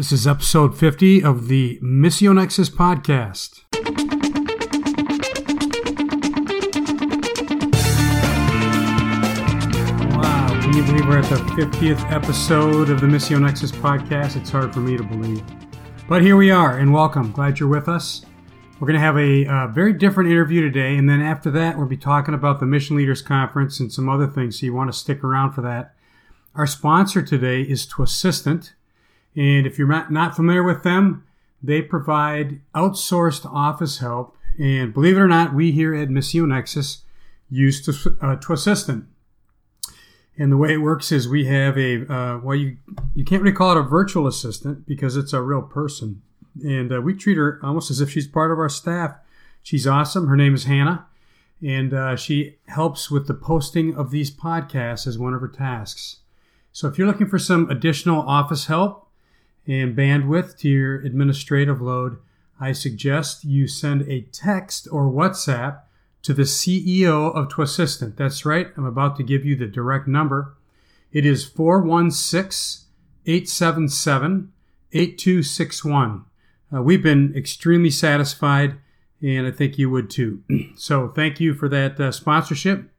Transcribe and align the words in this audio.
This 0.00 0.12
is 0.12 0.26
episode 0.26 0.78
50 0.78 1.22
of 1.22 1.48
the 1.48 1.78
Missio 1.82 2.34
Nexus 2.34 2.70
podcast. 2.70 3.64
Wow, 10.16 10.48
can 10.62 10.74
you 10.74 10.84
believe 10.84 11.06
we're 11.06 11.18
at 11.18 11.28
the 11.28 11.36
50th 11.54 12.10
episode 12.10 12.88
of 12.88 13.02
the 13.02 13.06
Missio 13.06 13.38
Nexus 13.42 13.70
podcast? 13.72 14.36
It's 14.36 14.48
hard 14.48 14.72
for 14.72 14.80
me 14.80 14.96
to 14.96 15.02
believe. 15.02 15.42
But 16.08 16.22
here 16.22 16.38
we 16.38 16.50
are, 16.50 16.78
and 16.78 16.94
welcome. 16.94 17.30
Glad 17.32 17.60
you're 17.60 17.68
with 17.68 17.86
us. 17.86 18.24
We're 18.80 18.86
going 18.86 18.98
to 18.98 19.04
have 19.04 19.18
a 19.18 19.44
uh, 19.44 19.66
very 19.66 19.92
different 19.92 20.30
interview 20.30 20.62
today, 20.62 20.96
and 20.96 21.10
then 21.10 21.20
after 21.20 21.50
that, 21.50 21.76
we'll 21.76 21.86
be 21.86 21.98
talking 21.98 22.32
about 22.32 22.58
the 22.58 22.64
Mission 22.64 22.96
Leaders 22.96 23.20
Conference 23.20 23.78
and 23.78 23.92
some 23.92 24.08
other 24.08 24.26
things, 24.26 24.60
so 24.60 24.64
you 24.64 24.72
want 24.72 24.90
to 24.90 24.98
stick 24.98 25.22
around 25.22 25.52
for 25.52 25.60
that. 25.60 25.94
Our 26.54 26.66
sponsor 26.66 27.20
today 27.20 27.60
is 27.60 27.86
Twassistant. 27.86 28.72
And 29.36 29.66
if 29.66 29.78
you're 29.78 30.10
not 30.10 30.34
familiar 30.34 30.62
with 30.62 30.82
them, 30.82 31.24
they 31.62 31.82
provide 31.82 32.60
outsourced 32.74 33.46
office 33.46 33.98
help. 33.98 34.36
And 34.58 34.92
believe 34.92 35.16
it 35.16 35.20
or 35.20 35.28
not, 35.28 35.54
we 35.54 35.72
here 35.72 35.94
at 35.94 36.08
Missio 36.08 36.46
Nexus 36.46 37.02
use 37.48 37.80
to, 37.82 38.16
uh, 38.20 38.36
Twassistant. 38.36 39.06
And 40.38 40.50
the 40.50 40.56
way 40.56 40.72
it 40.72 40.78
works 40.78 41.12
is 41.12 41.28
we 41.28 41.46
have 41.46 41.76
a, 41.76 42.10
uh, 42.12 42.38
well, 42.38 42.56
you, 42.56 42.78
you 43.14 43.24
can't 43.24 43.42
really 43.42 43.54
call 43.54 43.72
it 43.72 43.80
a 43.80 43.82
virtual 43.82 44.26
assistant 44.26 44.86
because 44.86 45.16
it's 45.16 45.32
a 45.32 45.42
real 45.42 45.62
person. 45.62 46.22
And 46.62 46.92
uh, 46.92 47.00
we 47.00 47.14
treat 47.14 47.36
her 47.36 47.60
almost 47.62 47.90
as 47.90 48.00
if 48.00 48.10
she's 48.10 48.26
part 48.26 48.50
of 48.50 48.58
our 48.58 48.68
staff. 48.68 49.16
She's 49.62 49.86
awesome. 49.86 50.28
Her 50.28 50.36
name 50.36 50.54
is 50.54 50.64
Hannah. 50.64 51.06
And 51.62 51.92
uh, 51.92 52.16
she 52.16 52.56
helps 52.68 53.10
with 53.10 53.26
the 53.26 53.34
posting 53.34 53.94
of 53.94 54.10
these 54.10 54.30
podcasts 54.30 55.06
as 55.06 55.18
one 55.18 55.34
of 55.34 55.42
her 55.42 55.48
tasks. 55.48 56.20
So 56.72 56.88
if 56.88 56.96
you're 56.96 57.06
looking 57.06 57.28
for 57.28 57.38
some 57.38 57.68
additional 57.68 58.22
office 58.22 58.66
help, 58.66 59.09
and 59.66 59.96
bandwidth 59.96 60.58
to 60.58 60.68
your 60.68 61.00
administrative 61.00 61.80
load, 61.80 62.18
I 62.60 62.72
suggest 62.72 63.44
you 63.44 63.66
send 63.66 64.02
a 64.02 64.22
text 64.32 64.88
or 64.90 65.10
WhatsApp 65.10 65.80
to 66.22 66.34
the 66.34 66.42
CEO 66.42 67.34
of 67.34 67.48
Twassistant. 67.48 68.16
That's 68.16 68.44
right, 68.44 68.68
I'm 68.76 68.84
about 68.84 69.16
to 69.16 69.22
give 69.22 69.44
you 69.44 69.56
the 69.56 69.66
direct 69.66 70.06
number. 70.06 70.54
It 71.12 71.24
is 71.24 71.44
416 71.44 72.86
877 73.26 74.52
8261. 74.92 76.24
Uh, 76.72 76.82
we've 76.82 77.02
been 77.02 77.34
extremely 77.36 77.90
satisfied, 77.90 78.76
and 79.22 79.46
I 79.46 79.50
think 79.50 79.78
you 79.78 79.90
would 79.90 80.10
too. 80.10 80.42
so, 80.76 81.08
thank 81.08 81.40
you 81.40 81.54
for 81.54 81.68
that 81.68 81.98
uh, 81.98 82.12
sponsorship. 82.12 82.90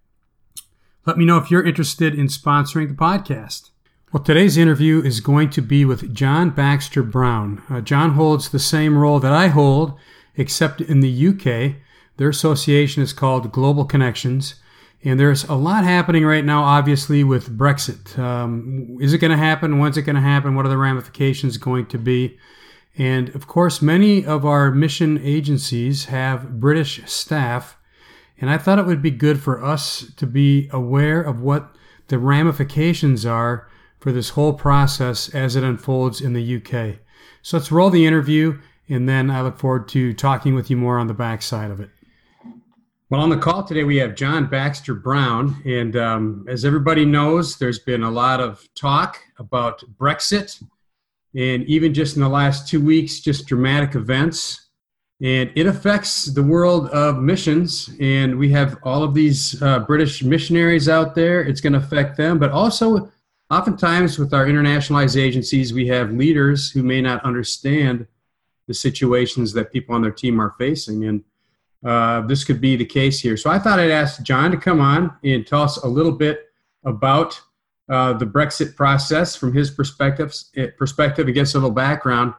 Let 1.06 1.18
me 1.18 1.25
know 1.25 1.38
if 1.38 1.50
you're 1.50 1.66
interested 1.66 2.14
in 2.14 2.28
sponsoring 2.28 2.90
the 2.90 2.94
podcast. 2.94 3.70
Well, 4.14 4.22
today's 4.22 4.58
interview 4.58 5.02
is 5.02 5.22
going 5.22 5.52
to 5.52 5.62
be 5.62 5.86
with 5.86 6.14
John 6.14 6.50
Baxter 6.50 7.02
Brown. 7.02 7.64
Uh, 7.70 7.80
John 7.80 8.12
holds 8.12 8.50
the 8.50 8.59
same 8.59 8.98
role 8.98 9.22
that 9.22 9.31
I 9.31 9.48
hold, 9.48 9.98
except 10.36 10.81
in 10.81 11.00
the 11.00 11.28
UK. 11.30 11.78
Their 12.18 12.28
association 12.28 13.02
is 13.02 13.14
called 13.14 13.53
Global 13.53 13.86
Connections. 13.86 14.56
And 15.02 15.18
there's 15.18 15.45
a 15.45 15.53
lot 15.53 15.86
happening 15.86 16.26
right 16.26 16.44
now, 16.44 16.62
obviously, 16.62 17.23
with 17.23 17.58
Brexit. 17.58 18.20
Um, 18.20 18.98
is 19.00 19.14
it 19.14 19.20
going 19.20 19.31
to 19.31 19.38
happen? 19.38 19.80
When's 19.80 19.95
it 19.95 20.02
going 20.02 20.18
to 20.18 20.22
happen? 20.22 20.56
What 20.56 20.66
are 20.66 20.70
the 20.70 20.78
ramifications 20.78 21.56
going 21.56 21.86
to 21.86 21.98
be? 21.98 22.38
And 22.98 23.34
of 23.34 23.48
course, 23.48 23.81
many 23.81 24.25
of 24.25 24.46
our 24.46 24.72
mission 24.72 25.22
agencies 25.23 26.06
have 26.06 26.59
British 26.59 27.02
staff. 27.09 27.78
And 28.42 28.50
I 28.50 28.58
thought 28.58 28.78
it 28.78 28.86
would 28.86 29.02
be 29.02 29.09
good 29.09 29.40
for 29.40 29.64
us 29.64 30.12
to 30.18 30.28
be 30.28 30.68
aware 30.73 31.22
of 31.22 31.40
what 31.40 31.73
the 32.09 32.20
ramifications 32.20 33.25
are 33.25 33.70
for 34.02 34.11
this 34.11 34.30
whole 34.30 34.53
process 34.53 35.30
as 35.30 35.55
it 35.55 35.63
unfolds 35.63 36.19
in 36.19 36.33
the 36.33 36.57
UK. 36.57 36.97
So 37.44 37.57
let's 37.57 37.71
roll 37.71 37.91
the 37.91 38.05
interview, 38.05 38.59
and 38.89 39.07
then 39.07 39.30
I 39.31 39.41
look 39.41 39.57
forward 39.57 39.88
to 39.89 40.13
talking 40.13 40.55
with 40.55 40.69
you 40.69 40.75
more 40.75 40.99
on 40.99 41.07
the 41.07 41.13
backside 41.13 41.71
of 41.71 41.80
it. 41.80 41.91
Well, 43.11 43.22
on 43.22 43.29
the 43.29 43.38
call 43.38 43.63
today, 43.63 43.83
we 43.83 43.97
have 43.97 44.16
John 44.16 44.47
Baxter 44.47 44.94
Brown. 44.94 45.61
And 45.66 45.97
um, 45.97 46.45
as 46.47 46.63
everybody 46.63 47.03
knows, 47.06 47.57
there's 47.57 47.79
been 47.79 48.03
a 48.03 48.09
lot 48.09 48.40
of 48.40 48.66
talk 48.73 49.19
about 49.38 49.84
Brexit. 50.00 50.63
And 51.35 51.63
even 51.66 51.94
just 51.94 52.16
in 52.16 52.22
the 52.22 52.29
last 52.29 52.69
two 52.69 52.79
weeks, 52.79 53.19
just 53.19 53.47
dramatic 53.47 53.95
events. 53.95 54.69
And 55.22 55.51
it 55.56 55.67
affects 55.67 56.25
the 56.25 56.41
world 56.41 56.88
of 56.91 57.17
missions. 57.17 57.90
And 58.00 58.40
we 58.40 58.50
have 58.51 58.78
all 58.84 59.03
of 59.03 59.13
these 59.13 59.61
uh, 59.61 59.79
British 59.79 60.23
missionaries 60.23 60.88
out 60.88 61.13
there. 61.13 61.41
It's 61.44 61.59
going 61.59 61.73
to 61.73 61.79
affect 61.79 62.16
them, 62.16 62.40
but 62.40 62.51
also 62.51 63.11
oftentimes 63.51 64.17
with 64.17 64.34
our 64.34 64.45
internationalized 64.45 65.22
agencies, 65.22 65.73
we 65.73 65.88
have 65.88 66.12
leaders 66.13 66.72
who 66.72 66.81
may 66.81 67.01
not 67.01 67.23
understand 67.25 68.07
the 68.67 68.73
situations 68.73 69.51
that 69.53 69.73
people 69.73 69.94
on 69.94 70.01
their 70.01 70.12
team 70.12 70.39
are 70.39 70.56
facing. 70.57 71.06
And 71.06 71.23
uh, 71.85 72.22
this 72.22 72.45
could 72.45 72.61
be 72.61 72.78
the 72.78 72.85
case 72.85 73.19
here. 73.19 73.35
So 73.35 73.50
I 73.50 73.59
thought 73.59 73.79
I'd 73.79 73.91
ask 73.91 74.23
John 74.23 74.51
to 74.51 74.57
come 74.57 74.79
on 74.79 75.13
and 75.23 75.45
tell 75.45 75.63
us 75.63 75.78
a 75.78 75.88
little 75.88 76.13
bit 76.13 76.45
about 76.85 77.40
uh, 77.90 78.13
the 78.13 78.25
Brexit 78.25 78.75
process 78.75 79.35
from 79.35 79.53
his 79.53 79.69
perspective, 79.69 80.34
eh, 80.56 80.67
perspective 80.78 81.28
and 81.28 81.35
a 81.35 81.41
little 81.41 81.72
background. 81.72 82.34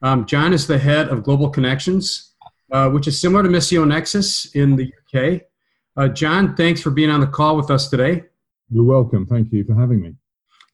Um, 0.00 0.26
John 0.26 0.52
is 0.52 0.66
the 0.66 0.78
head 0.78 1.08
of 1.08 1.24
Global 1.24 1.48
Connections, 1.50 2.34
uh, 2.70 2.88
which 2.90 3.08
is 3.08 3.20
similar 3.20 3.42
to 3.42 3.48
Missio 3.48 3.86
Nexus 3.86 4.54
in 4.54 4.76
the 4.76 4.92
UK. 5.02 5.42
Uh, 5.96 6.08
John, 6.08 6.54
thanks 6.54 6.80
for 6.80 6.90
being 6.90 7.10
on 7.10 7.20
the 7.20 7.26
call 7.26 7.56
with 7.56 7.70
us 7.70 7.88
today. 7.88 8.24
You're 8.70 8.84
welcome. 8.84 9.26
Thank 9.26 9.52
you 9.52 9.64
for 9.64 9.74
having 9.74 10.00
me. 10.00 10.14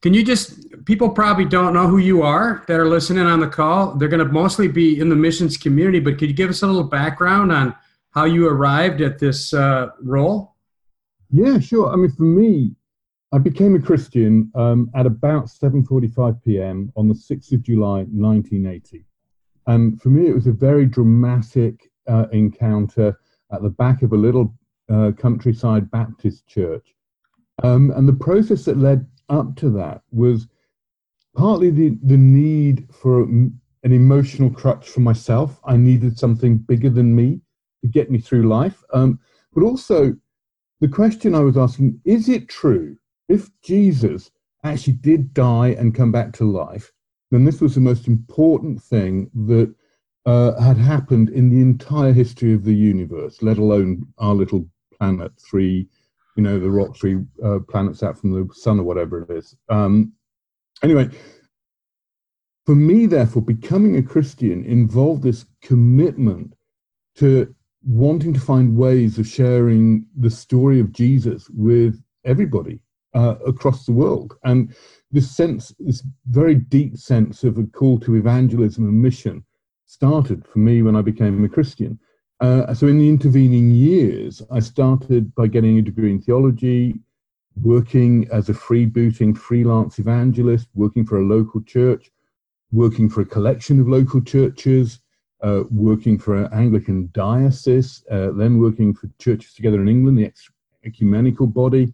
Can 0.01 0.13
you 0.13 0.23
just, 0.23 0.85
people 0.85 1.09
probably 1.09 1.45
don't 1.45 1.73
know 1.73 1.87
who 1.87 1.97
you 1.97 2.21
are 2.21 2.63
that 2.67 2.79
are 2.79 2.87
listening 2.87 3.25
on 3.25 3.41
the 3.41 3.47
call. 3.47 3.95
They're 3.95 4.07
going 4.07 4.25
to 4.25 4.31
mostly 4.31 4.69
be 4.69 4.99
in 4.99 5.09
the 5.09 5.15
missions 5.15 5.57
community, 5.57 5.99
but 5.99 6.17
could 6.17 6.29
you 6.29 6.35
give 6.35 6.49
us 6.49 6.61
a 6.61 6.67
little 6.67 6.85
background 6.85 7.51
on 7.51 7.75
how 8.11 8.23
you 8.23 8.47
arrived 8.47 9.01
at 9.01 9.19
this 9.19 9.53
uh, 9.53 9.89
role? 10.01 10.55
Yeah, 11.29 11.59
sure. 11.59 11.91
I 11.91 11.95
mean, 11.97 12.11
for 12.11 12.23
me, 12.23 12.75
I 13.31 13.37
became 13.37 13.75
a 13.75 13.79
Christian 13.79 14.51
um, 14.55 14.89
at 14.95 15.05
about 15.05 15.45
7:45 15.45 16.43
p.m. 16.43 16.91
on 16.95 17.07
the 17.07 17.13
6th 17.13 17.51
of 17.51 17.61
July, 17.61 18.05
1980, 18.09 19.05
and 19.67 20.01
for 20.01 20.09
me, 20.09 20.27
it 20.27 20.33
was 20.33 20.47
a 20.47 20.51
very 20.51 20.85
dramatic 20.85 21.91
uh, 22.07 22.25
encounter 22.31 23.19
at 23.51 23.61
the 23.61 23.69
back 23.69 24.01
of 24.01 24.13
a 24.13 24.17
little 24.17 24.55
uh, 24.91 25.11
countryside 25.15 25.91
Baptist 25.91 26.47
church, 26.47 26.95
um, 27.61 27.91
and 27.91 28.07
the 28.07 28.13
process 28.13 28.65
that 28.65 28.77
led 28.77 29.05
up 29.29 29.55
to 29.57 29.69
that 29.71 30.01
was 30.11 30.47
partly 31.35 31.69
the, 31.69 31.97
the 32.03 32.17
need 32.17 32.87
for 32.93 33.23
an 33.23 33.59
emotional 33.83 34.49
crutch 34.49 34.89
for 34.89 34.99
myself. 34.99 35.59
I 35.63 35.77
needed 35.77 36.17
something 36.17 36.57
bigger 36.57 36.89
than 36.89 37.15
me 37.15 37.41
to 37.81 37.87
get 37.87 38.11
me 38.11 38.19
through 38.19 38.49
life. 38.49 38.83
Um, 38.93 39.19
but 39.53 39.63
also, 39.63 40.15
the 40.81 40.87
question 40.87 41.35
I 41.35 41.39
was 41.39 41.57
asking 41.57 41.99
is 42.05 42.29
it 42.29 42.49
true 42.49 42.97
if 43.27 43.49
Jesus 43.61 44.31
actually 44.63 44.93
did 44.93 45.33
die 45.33 45.69
and 45.69 45.95
come 45.95 46.11
back 46.11 46.33
to 46.33 46.51
life, 46.51 46.91
then 47.31 47.45
this 47.45 47.61
was 47.61 47.75
the 47.75 47.81
most 47.81 48.07
important 48.07 48.81
thing 48.81 49.29
that 49.45 49.73
uh, 50.25 50.59
had 50.59 50.77
happened 50.77 51.29
in 51.29 51.49
the 51.49 51.61
entire 51.61 52.11
history 52.11 52.53
of 52.53 52.63
the 52.63 52.75
universe, 52.75 53.41
let 53.41 53.57
alone 53.57 54.05
our 54.17 54.33
little 54.33 54.67
planet, 54.97 55.31
three 55.39 55.87
you 56.39 56.43
know, 56.43 56.57
the 56.57 56.69
rock 56.69 56.95
three 56.95 57.19
uh, 57.43 57.59
planets 57.67 58.01
out 58.01 58.17
from 58.17 58.31
the 58.31 58.47
sun 58.53 58.79
or 58.79 58.83
whatever 58.83 59.23
it 59.23 59.29
is. 59.29 59.57
Um, 59.67 60.13
anyway, 60.81 61.09
for 62.65 62.75
me, 62.75 63.07
therefore, 63.07 63.41
becoming 63.41 63.97
a 63.97 64.01
Christian 64.01 64.63
involved 64.63 65.21
this 65.21 65.45
commitment 65.61 66.53
to 67.17 67.53
wanting 67.83 68.33
to 68.33 68.39
find 68.39 68.77
ways 68.77 69.19
of 69.19 69.27
sharing 69.27 70.05
the 70.17 70.29
story 70.29 70.79
of 70.79 70.93
Jesus 70.93 71.49
with 71.49 72.01
everybody 72.23 72.79
uh, 73.13 73.35
across 73.45 73.85
the 73.85 73.91
world. 73.91 74.35
And 74.45 74.73
this 75.11 75.29
sense, 75.29 75.75
this 75.77 76.01
very 76.29 76.55
deep 76.55 76.95
sense 76.95 77.43
of 77.43 77.57
a 77.57 77.65
call 77.65 77.99
to 77.99 78.15
evangelism 78.15 78.85
and 78.85 79.01
mission 79.01 79.43
started 79.87 80.47
for 80.47 80.59
me 80.59 80.83
when 80.83 80.95
I 80.95 81.01
became 81.01 81.43
a 81.43 81.49
Christian. 81.49 81.99
Uh, 82.39 82.73
so, 82.73 82.87
in 82.87 82.97
the 82.97 83.09
intervening 83.09 83.71
years, 83.71 84.41
I 84.49 84.59
started 84.59 85.35
by 85.35 85.47
getting 85.47 85.77
a 85.77 85.81
degree 85.81 86.11
in 86.11 86.21
theology, 86.21 86.95
working 87.61 88.27
as 88.31 88.47
a 88.47 88.53
freebooting 88.53 89.37
freelance 89.37 89.99
evangelist, 89.99 90.69
working 90.73 91.05
for 91.05 91.17
a 91.17 91.25
local 91.25 91.61
church, 91.63 92.09
working 92.71 93.09
for 93.09 93.21
a 93.21 93.25
collection 93.25 93.81
of 93.81 93.89
local 93.89 94.21
churches, 94.21 94.99
uh, 95.41 95.63
working 95.69 96.17
for 96.17 96.35
an 96.35 96.53
Anglican 96.53 97.09
diocese, 97.13 98.05
uh, 98.11 98.31
then 98.31 98.59
working 98.59 98.93
for 98.93 99.09
Churches 99.19 99.53
Together 99.53 99.81
in 99.81 99.89
England, 99.89 100.17
the 100.17 100.31
ecumenical 100.85 101.47
body 101.47 101.93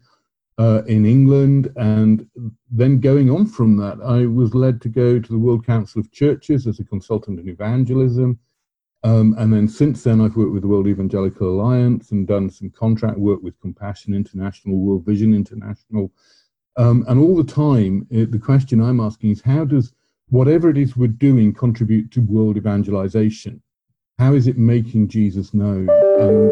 uh, 0.58 0.82
in 0.86 1.06
England. 1.06 1.72
And 1.76 2.28
then 2.70 3.00
going 3.00 3.30
on 3.30 3.46
from 3.46 3.76
that, 3.78 3.98
I 4.04 4.26
was 4.26 4.54
led 4.54 4.80
to 4.82 4.88
go 4.88 5.18
to 5.18 5.32
the 5.32 5.38
World 5.38 5.66
Council 5.66 6.00
of 6.00 6.12
Churches 6.12 6.66
as 6.66 6.80
a 6.80 6.84
consultant 6.84 7.40
in 7.40 7.48
evangelism. 7.48 8.38
Um, 9.02 9.34
and 9.38 9.52
then 9.52 9.68
since 9.68 10.02
then, 10.02 10.20
I've 10.20 10.36
worked 10.36 10.52
with 10.52 10.62
the 10.62 10.68
World 10.68 10.88
Evangelical 10.88 11.48
Alliance 11.48 12.10
and 12.10 12.26
done 12.26 12.50
some 12.50 12.70
contract 12.70 13.18
work 13.18 13.42
with 13.42 13.60
Compassion 13.60 14.14
International, 14.14 14.78
World 14.78 15.04
Vision 15.04 15.34
International. 15.34 16.10
Um, 16.76 17.04
and 17.08 17.20
all 17.20 17.36
the 17.36 17.44
time, 17.44 18.06
it, 18.10 18.32
the 18.32 18.38
question 18.38 18.82
I'm 18.82 19.00
asking 19.00 19.30
is 19.30 19.42
how 19.42 19.64
does 19.64 19.92
whatever 20.30 20.70
it 20.70 20.76
is 20.76 20.96
we're 20.96 21.08
doing 21.08 21.54
contribute 21.54 22.10
to 22.12 22.20
world 22.20 22.56
evangelization? 22.56 23.62
How 24.18 24.34
is 24.34 24.46
it 24.46 24.58
making 24.58 25.08
Jesus 25.08 25.54
known? 25.54 25.88
And 25.90 26.50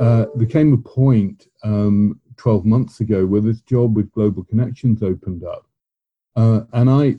uh, 0.00 0.26
there 0.34 0.46
came 0.46 0.72
a 0.72 0.78
point 0.78 1.46
um, 1.62 2.20
12 2.36 2.64
months 2.64 3.00
ago 3.00 3.24
where 3.26 3.40
this 3.40 3.60
job 3.62 3.94
with 3.94 4.10
Global 4.12 4.44
Connections 4.44 5.02
opened 5.02 5.44
up. 5.44 5.66
Uh, 6.36 6.62
and 6.72 6.90
I 6.90 7.16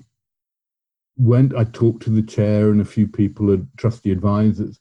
went, 1.18 1.56
I 1.56 1.64
talked 1.66 2.04
to 2.04 2.10
the 2.10 2.22
chair 2.22 2.72
and 2.72 2.82
a 2.82 2.86
few 2.86 3.08
people 3.08 3.52
and 3.52 3.68
trusty 3.78 4.12
advisors 4.12 4.80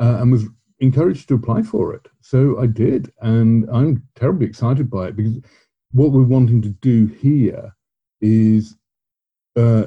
uh, 0.00 0.18
and 0.20 0.32
was 0.32 0.46
encouraged 0.80 1.28
to 1.28 1.34
apply 1.34 1.62
for 1.62 1.94
it. 1.94 2.08
So 2.20 2.58
I 2.60 2.66
did. 2.66 3.12
And 3.20 3.68
I'm 3.70 4.02
terribly 4.14 4.46
excited 4.46 4.90
by 4.90 5.08
it 5.08 5.16
because 5.16 5.38
what 5.92 6.12
we're 6.12 6.22
wanting 6.22 6.62
to 6.62 6.70
do 6.70 7.06
here 7.06 7.74
is, 8.20 8.76
uh, 9.56 9.84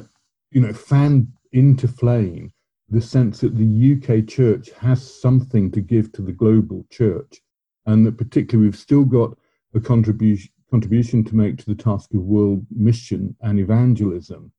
you 0.51 0.61
know, 0.61 0.73
fan 0.73 1.31
into 1.51 1.87
flame 1.87 2.53
the 2.89 3.01
sense 3.01 3.41
that 3.41 3.57
the 3.57 3.95
UK 3.95 4.27
church 4.27 4.69
has 4.79 5.19
something 5.21 5.71
to 5.71 5.81
give 5.81 6.11
to 6.13 6.21
the 6.21 6.31
global 6.31 6.85
church, 6.89 7.41
and 7.85 8.05
that 8.05 8.17
particularly 8.17 8.67
we've 8.67 8.77
still 8.77 9.03
got 9.03 9.37
a 9.73 9.79
contribution 9.79 10.51
contribution 10.69 11.23
to 11.23 11.35
make 11.35 11.57
to 11.57 11.65
the 11.65 11.75
task 11.75 12.13
of 12.13 12.19
world 12.21 12.65
mission 12.69 13.33
and 13.41 13.57
evangelism. 13.57 14.51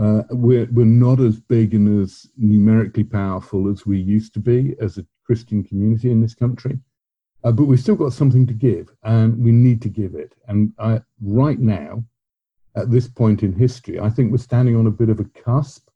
Uh, 0.00 0.22
we're, 0.30 0.66
we're 0.72 0.86
not 0.86 1.20
as 1.20 1.38
big 1.38 1.74
and 1.74 2.02
as 2.02 2.26
numerically 2.38 3.04
powerful 3.04 3.70
as 3.70 3.84
we 3.84 3.98
used 3.98 4.32
to 4.32 4.40
be 4.40 4.74
as 4.80 4.96
a 4.96 5.06
Christian 5.26 5.62
community 5.62 6.10
in 6.10 6.22
this 6.22 6.34
country, 6.34 6.78
uh, 7.44 7.52
but 7.52 7.64
we've 7.64 7.80
still 7.80 7.96
got 7.96 8.14
something 8.14 8.46
to 8.46 8.54
give, 8.54 8.88
and 9.02 9.36
we 9.38 9.52
need 9.52 9.82
to 9.82 9.90
give 9.90 10.14
it. 10.14 10.34
And 10.48 10.72
I, 10.78 11.02
right 11.20 11.58
now, 11.58 12.02
at 12.76 12.90
this 12.90 13.08
point 13.08 13.42
in 13.42 13.52
history, 13.52 14.00
I 14.00 14.08
think 14.08 14.30
we're 14.30 14.38
standing 14.38 14.74
on 14.74 14.86
a 14.86 14.90
bit 14.90 15.10
of 15.10 15.20
a 15.20 15.24
cusp 15.24 15.90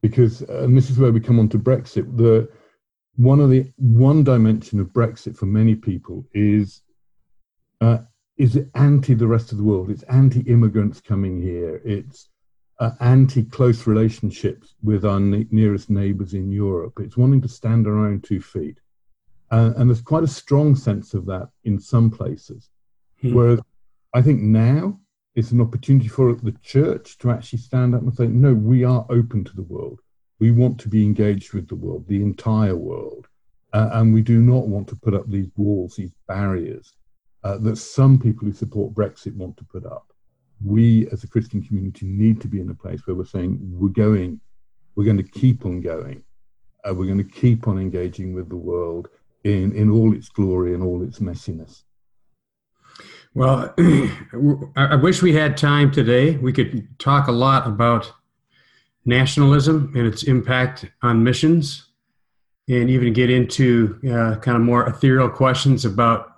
because, 0.00 0.42
uh, 0.42 0.62
and 0.64 0.76
this 0.76 0.88
is 0.88 0.98
where 0.98 1.12
we 1.12 1.20
come 1.20 1.38
on 1.38 1.48
to 1.50 1.58
Brexit. 1.58 2.16
The 2.16 2.48
one 3.16 3.40
of 3.40 3.50
the 3.50 3.70
one 3.76 4.24
dimension 4.24 4.78
of 4.78 4.88
Brexit 4.88 5.36
for 5.36 5.46
many 5.46 5.74
people 5.74 6.24
is 6.32 6.82
uh, 7.80 7.98
is 8.36 8.58
anti 8.74 9.14
the 9.14 9.26
rest 9.26 9.52
of 9.52 9.58
the 9.58 9.64
world. 9.64 9.90
It's 9.90 10.02
anti 10.04 10.40
immigrants 10.40 11.00
coming 11.00 11.42
here. 11.42 11.80
It's 11.84 12.28
uh, 12.78 12.90
anti 13.00 13.44
close 13.44 13.86
relationships 13.86 14.74
with 14.82 15.04
our 15.04 15.20
ne- 15.20 15.46
nearest 15.50 15.90
neighbours 15.90 16.34
in 16.34 16.50
Europe. 16.50 16.94
It's 17.00 17.16
wanting 17.16 17.40
to 17.42 17.48
stand 17.48 17.86
on 17.86 17.92
our 17.94 18.06
own 18.06 18.20
two 18.20 18.40
feet. 18.40 18.78
Uh, 19.50 19.72
and 19.76 19.88
there's 19.88 20.02
quite 20.02 20.24
a 20.24 20.28
strong 20.28 20.74
sense 20.74 21.14
of 21.14 21.24
that 21.26 21.48
in 21.64 21.78
some 21.78 22.10
places. 22.10 22.68
Hmm. 23.20 23.34
Whereas 23.34 23.60
I 24.12 24.22
think 24.22 24.42
now 24.42 24.98
it's 25.34 25.52
an 25.52 25.60
opportunity 25.60 26.08
for 26.08 26.34
the 26.34 26.56
church 26.62 27.18
to 27.18 27.30
actually 27.30 27.60
stand 27.60 27.94
up 27.94 28.02
and 28.02 28.14
say, 28.14 28.26
no, 28.26 28.54
we 28.54 28.84
are 28.84 29.06
open 29.10 29.44
to 29.44 29.54
the 29.54 29.62
world. 29.62 30.00
We 30.40 30.50
want 30.50 30.78
to 30.80 30.88
be 30.88 31.04
engaged 31.04 31.52
with 31.52 31.68
the 31.68 31.76
world, 31.76 32.06
the 32.08 32.22
entire 32.22 32.76
world. 32.76 33.28
Uh, 33.72 33.90
and 33.92 34.12
we 34.12 34.22
do 34.22 34.40
not 34.40 34.68
want 34.68 34.88
to 34.88 34.96
put 34.96 35.14
up 35.14 35.28
these 35.28 35.50
walls, 35.56 35.96
these 35.96 36.12
barriers 36.26 36.94
uh, 37.44 37.58
that 37.58 37.76
some 37.76 38.18
people 38.18 38.46
who 38.46 38.52
support 38.52 38.94
Brexit 38.94 39.34
want 39.34 39.56
to 39.58 39.64
put 39.64 39.84
up. 39.84 40.12
We, 40.64 41.08
as 41.08 41.24
a 41.24 41.28
Christian 41.28 41.62
community, 41.62 42.06
need 42.06 42.40
to 42.40 42.48
be 42.48 42.60
in 42.60 42.70
a 42.70 42.74
place 42.74 43.06
where 43.06 43.14
we're 43.14 43.24
saying 43.24 43.58
we're 43.60 43.88
going, 43.88 44.40
we're 44.94 45.04
going 45.04 45.16
to 45.18 45.22
keep 45.22 45.66
on 45.66 45.80
going, 45.80 46.22
uh, 46.88 46.94
we're 46.94 47.06
going 47.06 47.18
to 47.18 47.24
keep 47.24 47.68
on 47.68 47.78
engaging 47.78 48.34
with 48.34 48.48
the 48.48 48.56
world 48.56 49.08
in, 49.44 49.72
in 49.74 49.90
all 49.90 50.14
its 50.14 50.28
glory 50.28 50.74
and 50.74 50.82
all 50.82 51.02
its 51.02 51.18
messiness. 51.18 51.82
Well, 53.34 53.74
I 54.76 54.96
wish 54.96 55.22
we 55.22 55.34
had 55.34 55.58
time 55.58 55.90
today. 55.90 56.36
We 56.36 56.52
could 56.52 56.88
talk 56.98 57.28
a 57.28 57.32
lot 57.32 57.66
about 57.66 58.10
nationalism 59.04 59.92
and 59.94 60.06
its 60.06 60.22
impact 60.22 60.86
on 61.02 61.22
missions, 61.22 61.86
and 62.68 62.90
even 62.90 63.12
get 63.12 63.30
into 63.30 64.00
uh, 64.10 64.36
kind 64.36 64.56
of 64.56 64.62
more 64.62 64.88
ethereal 64.88 65.28
questions 65.28 65.84
about 65.84 66.32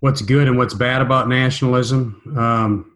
what's 0.00 0.22
good 0.22 0.46
and 0.46 0.56
what's 0.56 0.74
bad 0.74 1.02
about 1.02 1.28
nationalism. 1.28 2.22
Um, 2.36 2.87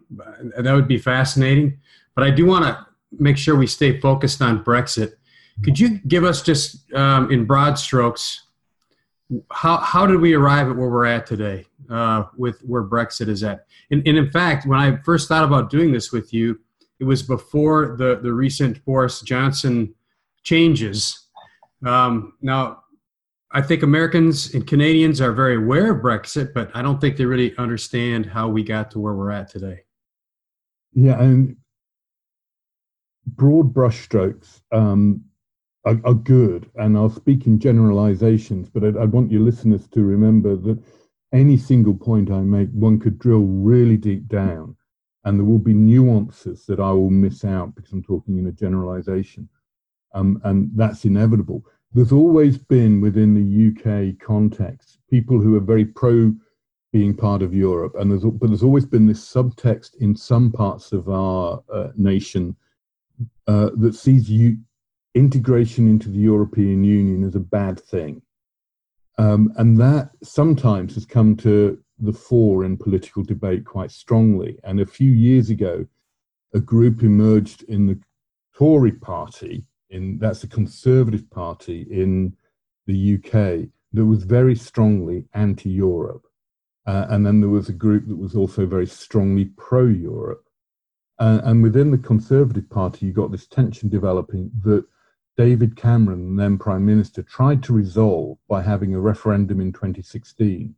that 0.59 0.73
would 0.73 0.89
be 0.89 0.99
fascinating. 0.99 1.79
But 2.15 2.25
I 2.25 2.31
do 2.31 2.47
want 2.47 2.65
to 2.65 2.87
make 3.19 3.37
sure 3.37 3.57
we 3.57 3.67
stay 3.67 4.01
focused 4.01 4.43
on 4.43 4.65
Brexit. 4.65 5.13
Could 5.65 5.79
you 5.79 5.99
give 6.09 6.25
us 6.25 6.43
just 6.43 6.93
um, 6.95 7.31
in 7.31 7.45
broad 7.45 7.79
strokes 7.79 8.43
how 9.51 9.79
how 9.79 10.07
did 10.07 10.21
we 10.21 10.35
arrive 10.35 10.69
at 10.69 10.77
where 10.77 10.89
we're 10.89 11.07
at 11.07 11.27
today 11.27 11.67
uh, 11.91 12.25
with 12.37 12.61
where 12.63 12.83
Brexit 12.83 13.29
is 13.29 13.43
at? 13.43 13.67
And, 13.91 14.07
and 14.07 14.17
in 14.17 14.31
fact, 14.31 14.67
when 14.67 14.79
I 14.79 14.97
first 14.99 15.29
thought 15.29 15.45
about 15.45 15.71
doing 15.71 15.93
this 15.93 16.13
with 16.13 16.33
you, 16.33 16.59
it 17.01 17.05
was 17.05 17.23
before 17.23 17.97
the 17.99 18.21
the 18.23 18.33
recent 18.33 18.85
Boris 18.85 19.21
Johnson 19.23 19.95
changes. 20.43 21.29
Um, 21.85 22.35
now, 22.43 22.83
I 23.53 23.63
think 23.63 23.83
Americans 23.83 24.55
and 24.55 24.67
Canadians 24.67 25.21
are 25.21 25.33
very 25.33 25.57
aware 25.57 25.93
of 25.93 26.03
Brexit, 26.03 26.53
but 26.55 26.71
I 26.75 26.83
don't 26.83 27.01
think 27.01 27.17
they 27.17 27.25
really 27.25 27.57
understand 27.59 28.27
how 28.27 28.49
we 28.49 28.63
got 28.63 28.91
to 28.93 29.01
where 29.01 29.15
we're 29.15 29.31
at 29.31 29.49
today. 29.49 29.81
Yeah, 30.95 31.21
and 31.21 31.57
broad 33.27 33.73
brushstrokes 33.73 34.61
um, 34.73 35.23
are, 35.85 36.01
are, 36.05 36.15
good, 36.15 36.71
and 36.77 36.97
I'll 36.97 37.11
speak 37.11 37.47
in 37.47 37.59
generalizations, 37.59 38.69
but 38.69 38.85
I, 38.85 39.01
I 39.01 39.05
want 39.07 39.31
your 39.31 39.41
listeners 39.41 39.89
to 39.89 40.03
remember 40.03 40.57
that 40.57 40.83
any 41.33 41.57
single 41.57 41.95
point 41.95 42.31
I 42.31 42.41
make, 42.41 42.69
one 42.71 42.99
could 42.99 43.19
drill 43.19 43.41
really 43.41 43.97
deep 43.97 44.29
down, 44.29 44.77
and 45.25 45.39
there 45.39 45.47
will 45.47 45.59
be 45.59 45.73
nuances 45.73 46.67
that 46.67 46.81
I 46.81 46.93
will 46.93 47.11
miss 47.11 47.45
out 47.45 47.75
because 47.75 47.93
I'm 47.93 48.03
talking 48.03 48.39
in 48.39 48.47
a 48.47 48.53
generalization, 48.53 49.49
um, 50.15 50.41
and 50.45 50.71
that's 50.75 51.05
inevitable. 51.05 51.65
There's 51.95 52.13
always 52.13 52.59
been 52.59 53.01
within 53.01 53.35
the 53.35 53.69
UK 53.69 54.19
context 54.19 54.99
people 55.11 55.41
who 55.41 55.57
are 55.57 55.61
very 55.61 55.85
pro 55.85 56.35
being 56.93 57.17
part 57.17 57.43
of 57.43 57.55
Europe, 57.55 57.95
and 57.99 58.11
there's 58.11 58.25
but 58.25 58.49
there's 58.49 58.63
always 58.63 58.87
been 58.87 59.07
this 59.07 59.25
subtext 59.25 59.97
in 60.01 60.15
some 60.15 60.53
parts 60.53 60.93
of 60.93 61.09
our 61.09 61.63
uh, 61.73 61.89
nation 61.97 62.55
uh, 63.47 63.71
that 63.77 63.95
sees 63.95 64.31
you, 64.31 64.59
integration 65.15 65.89
into 65.89 66.09
the 66.09 66.19
European 66.19 66.85
Union 66.85 67.25
as 67.25 67.35
a 67.35 67.41
bad 67.41 67.81
thing, 67.81 68.21
um, 69.19 69.53
and 69.57 69.79
that 69.81 70.11
sometimes 70.23 70.95
has 70.95 71.07
come 71.07 71.37
to 71.37 71.79
the 71.99 72.13
fore 72.13 72.65
in 72.65 72.77
political 72.77 73.23
debate 73.23 73.65
quite 73.65 73.91
strongly. 73.91 74.59
And 74.65 74.81
a 74.81 74.87
few 74.87 75.11
years 75.11 75.51
ago, 75.51 75.87
a 76.53 76.61
group 76.61 77.03
emerged 77.03 77.63
in 77.65 77.87
the 77.87 77.99
Tory 78.55 78.93
party 78.93 79.65
in 79.93 80.19
that's 80.19 80.41
the 80.41 80.47
Conservative 80.47 81.31
Party 81.31 81.87
in 81.91 82.35
the 82.87 83.15
UK 83.15 83.69
that 83.93 84.05
was 84.05 84.25
very 84.25 84.57
strongly 84.57 85.25
anti-Europe, 85.35 86.27
uh, 86.87 87.07
and 87.11 87.25
then 87.25 87.41
there 87.41 87.51
was 87.51 87.69
a 87.69 87.73
group 87.73 88.07
that 88.09 88.17
was 88.17 88.35
also 88.35 88.67
very 88.67 88.87
strongly 88.87 89.47
pro-Europe. 89.57 90.45
Uh, 91.19 91.41
and 91.45 91.63
within 91.63 91.91
the 91.91 91.99
Conservative 91.99 92.69
Party, 92.69 93.07
you 93.07 93.13
got 93.13 93.31
this 93.31 93.47
tension 93.47 93.89
developing 93.89 94.51
that 94.65 94.85
David 95.37 95.77
Cameron, 95.77 96.37
then 96.37 96.59
Prime 96.59 96.85
Minister, 96.85 97.23
tried 97.23 97.63
to 97.65 97.73
resolve 97.73 98.39
by 98.49 98.63
having 98.63 98.95
a 98.95 99.01
referendum 99.01 99.61
in 99.61 99.73
2016, 99.73 100.75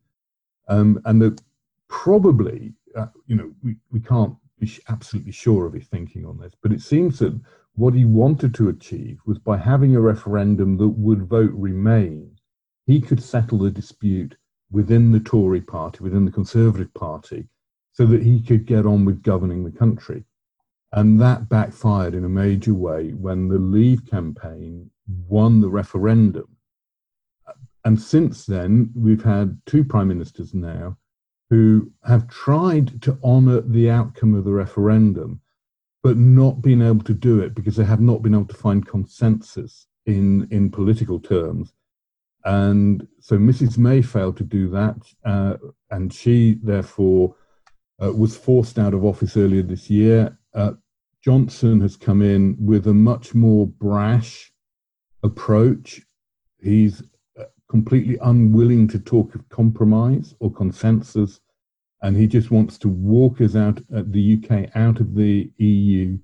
um, 0.68 1.00
and 1.06 1.22
that 1.22 1.40
probably, 1.88 2.74
uh, 2.96 3.06
you 3.26 3.36
know, 3.36 3.52
we, 3.62 3.76
we 3.90 4.00
can't 4.00 4.34
be 4.58 4.70
absolutely 4.88 5.32
sure 5.32 5.66
of 5.66 5.72
his 5.72 5.86
thinking 5.86 6.24
on 6.24 6.38
this, 6.38 6.52
but 6.62 6.72
it 6.72 6.82
seems 6.82 7.18
that 7.18 7.38
what 7.76 7.94
he 7.94 8.04
wanted 8.04 8.54
to 8.54 8.68
achieve 8.68 9.18
was 9.26 9.38
by 9.38 9.56
having 9.56 9.96
a 9.96 10.00
referendum 10.00 10.76
that 10.76 10.88
would 10.88 11.24
vote 11.24 11.50
Remain, 11.54 12.38
he 12.86 13.00
could 13.00 13.22
settle 13.22 13.58
the 13.58 13.70
dispute 13.70 14.36
within 14.70 15.12
the 15.12 15.20
Tory 15.20 15.60
party, 15.60 16.02
within 16.02 16.24
the 16.24 16.30
Conservative 16.30 16.92
Party, 16.94 17.48
so 17.92 18.06
that 18.06 18.22
he 18.22 18.42
could 18.42 18.66
get 18.66 18.86
on 18.86 19.04
with 19.04 19.22
governing 19.22 19.64
the 19.64 19.78
country. 19.78 20.24
And 20.92 21.20
that 21.20 21.48
backfired 21.48 22.14
in 22.14 22.24
a 22.24 22.28
major 22.28 22.74
way 22.74 23.10
when 23.10 23.48
the 23.48 23.58
Leave 23.58 24.06
campaign 24.06 24.90
won 25.28 25.60
the 25.60 25.68
referendum. 25.68 26.56
And 27.84 28.00
since 28.00 28.46
then, 28.46 28.90
we've 28.94 29.24
had 29.24 29.60
two 29.66 29.84
prime 29.84 30.08
ministers 30.08 30.54
now 30.54 30.96
who 31.50 31.92
have 32.04 32.28
tried 32.28 33.02
to 33.02 33.18
honour 33.22 33.60
the 33.60 33.90
outcome 33.90 34.34
of 34.34 34.44
the 34.44 34.52
referendum 34.52 35.40
but 36.04 36.18
not 36.18 36.60
been 36.60 36.82
able 36.82 37.02
to 37.02 37.14
do 37.14 37.40
it 37.40 37.54
because 37.54 37.76
they 37.76 37.84
have 37.84 38.00
not 38.00 38.20
been 38.20 38.34
able 38.34 38.44
to 38.44 38.54
find 38.54 38.86
consensus 38.86 39.86
in 40.04 40.46
in 40.50 40.70
political 40.70 41.18
terms. 41.18 41.72
And 42.44 43.06
so 43.20 43.38
Mrs. 43.38 43.78
May 43.78 44.02
failed 44.02 44.36
to 44.38 44.44
do 44.44 44.68
that, 44.70 44.96
uh, 45.24 45.56
and 45.90 46.12
she 46.12 46.58
therefore 46.62 47.34
uh, 48.02 48.12
was 48.12 48.36
forced 48.36 48.78
out 48.78 48.92
of 48.94 49.04
office 49.04 49.36
earlier 49.36 49.62
this 49.62 49.88
year. 49.88 50.38
Uh, 50.52 50.72
Johnson 51.22 51.80
has 51.80 51.96
come 51.96 52.20
in 52.20 52.56
with 52.60 52.86
a 52.86 52.92
much 52.92 53.34
more 53.34 53.66
brash 53.66 54.52
approach. 55.22 56.02
He's 56.60 57.02
uh, 57.40 57.44
completely 57.70 58.18
unwilling 58.22 58.88
to 58.88 58.98
talk 58.98 59.34
of 59.34 59.48
compromise 59.48 60.34
or 60.40 60.52
consensus 60.52 61.40
and 62.04 62.18
he 62.18 62.26
just 62.26 62.50
wants 62.50 62.76
to 62.76 62.88
walk 62.88 63.40
us 63.40 63.56
out, 63.56 63.78
uh, 63.96 64.02
the 64.06 64.38
UK, 64.38 64.70
out 64.76 65.00
of 65.00 65.14
the 65.14 65.50
EU 65.56 66.18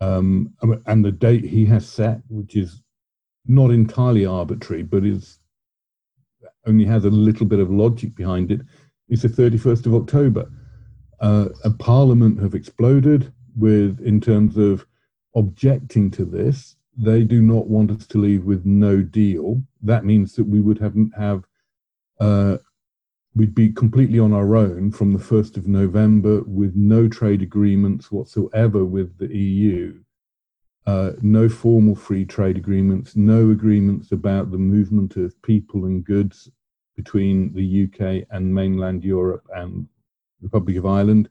Um, 0.00 0.52
and 0.86 1.04
the 1.04 1.12
date 1.12 1.44
he 1.44 1.64
has 1.66 1.88
set, 1.88 2.20
which 2.28 2.56
is 2.56 2.82
not 3.48 3.70
entirely 3.70 4.26
arbitrary, 4.26 4.82
but 4.82 5.04
is 5.04 5.38
only 6.66 6.84
has 6.84 7.04
a 7.04 7.10
little 7.10 7.46
bit 7.46 7.60
of 7.60 7.70
logic 7.70 8.14
behind 8.14 8.50
it. 8.50 8.60
is 9.08 9.22
the 9.22 9.28
31st 9.28 9.86
of 9.86 9.94
October. 9.94 10.50
Uh, 11.20 11.48
a 11.64 11.70
parliament 11.70 12.42
have 12.42 12.54
exploded 12.54 13.32
with, 13.56 14.00
in 14.00 14.20
terms 14.20 14.56
of 14.56 14.84
objecting 15.34 16.10
to 16.10 16.24
this. 16.24 16.76
They 16.96 17.24
do 17.24 17.40
not 17.40 17.68
want 17.68 17.90
us 17.90 18.06
to 18.08 18.18
leave 18.18 18.44
with 18.44 18.66
no 18.66 19.02
deal. 19.02 19.62
That 19.82 20.04
means 20.04 20.34
that 20.34 20.44
we 20.44 20.60
would 20.60 20.78
have 20.78 20.96
have 21.16 21.44
uh, 22.18 22.56
we'd 23.34 23.54
be 23.54 23.70
completely 23.70 24.18
on 24.18 24.32
our 24.32 24.56
own 24.56 24.90
from 24.90 25.12
the 25.12 25.18
1st 25.18 25.58
of 25.58 25.66
November 25.66 26.42
with 26.44 26.74
no 26.74 27.06
trade 27.06 27.42
agreements 27.42 28.10
whatsoever 28.10 28.84
with 28.84 29.18
the 29.18 29.28
EU, 29.36 30.00
uh, 30.86 31.12
no 31.20 31.48
formal 31.48 31.94
free 31.94 32.24
trade 32.24 32.56
agreements, 32.56 33.16
no 33.16 33.50
agreements 33.50 34.12
about 34.12 34.50
the 34.50 34.58
movement 34.58 35.16
of 35.16 35.40
people 35.42 35.86
and 35.86 36.04
goods 36.04 36.48
between 36.96 37.52
the 37.54 37.84
UK 37.84 38.26
and 38.30 38.54
mainland 38.54 39.04
Europe 39.04 39.46
and 39.54 39.86
Republic 40.40 40.76
of 40.76 40.86
Ireland. 40.86 41.28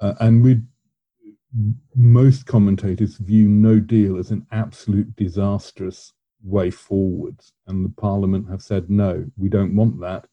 Uh, 0.00 0.14
and 0.20 0.42
we 0.42 0.60
most 1.96 2.46
commentators 2.46 3.16
view 3.16 3.48
no 3.48 3.80
deal 3.80 4.18
as 4.18 4.30
an 4.30 4.46
absolute 4.52 5.14
disastrous 5.16 6.12
way 6.44 6.70
forwards. 6.70 7.52
And 7.66 7.84
the 7.84 8.00
Parliament 8.00 8.48
have 8.48 8.62
said, 8.62 8.88
no, 8.88 9.26
we 9.36 9.48
don't 9.48 9.74
want 9.74 10.00
that 10.00 10.26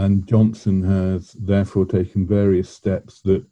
and 0.00 0.26
Johnson 0.26 0.82
has 0.82 1.32
therefore 1.32 1.84
taken 1.84 2.26
various 2.26 2.70
steps 2.70 3.20
that 3.22 3.44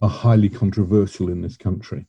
are 0.00 0.08
highly 0.08 0.48
controversial 0.48 1.28
in 1.28 1.42
this 1.42 1.58
country. 1.58 2.06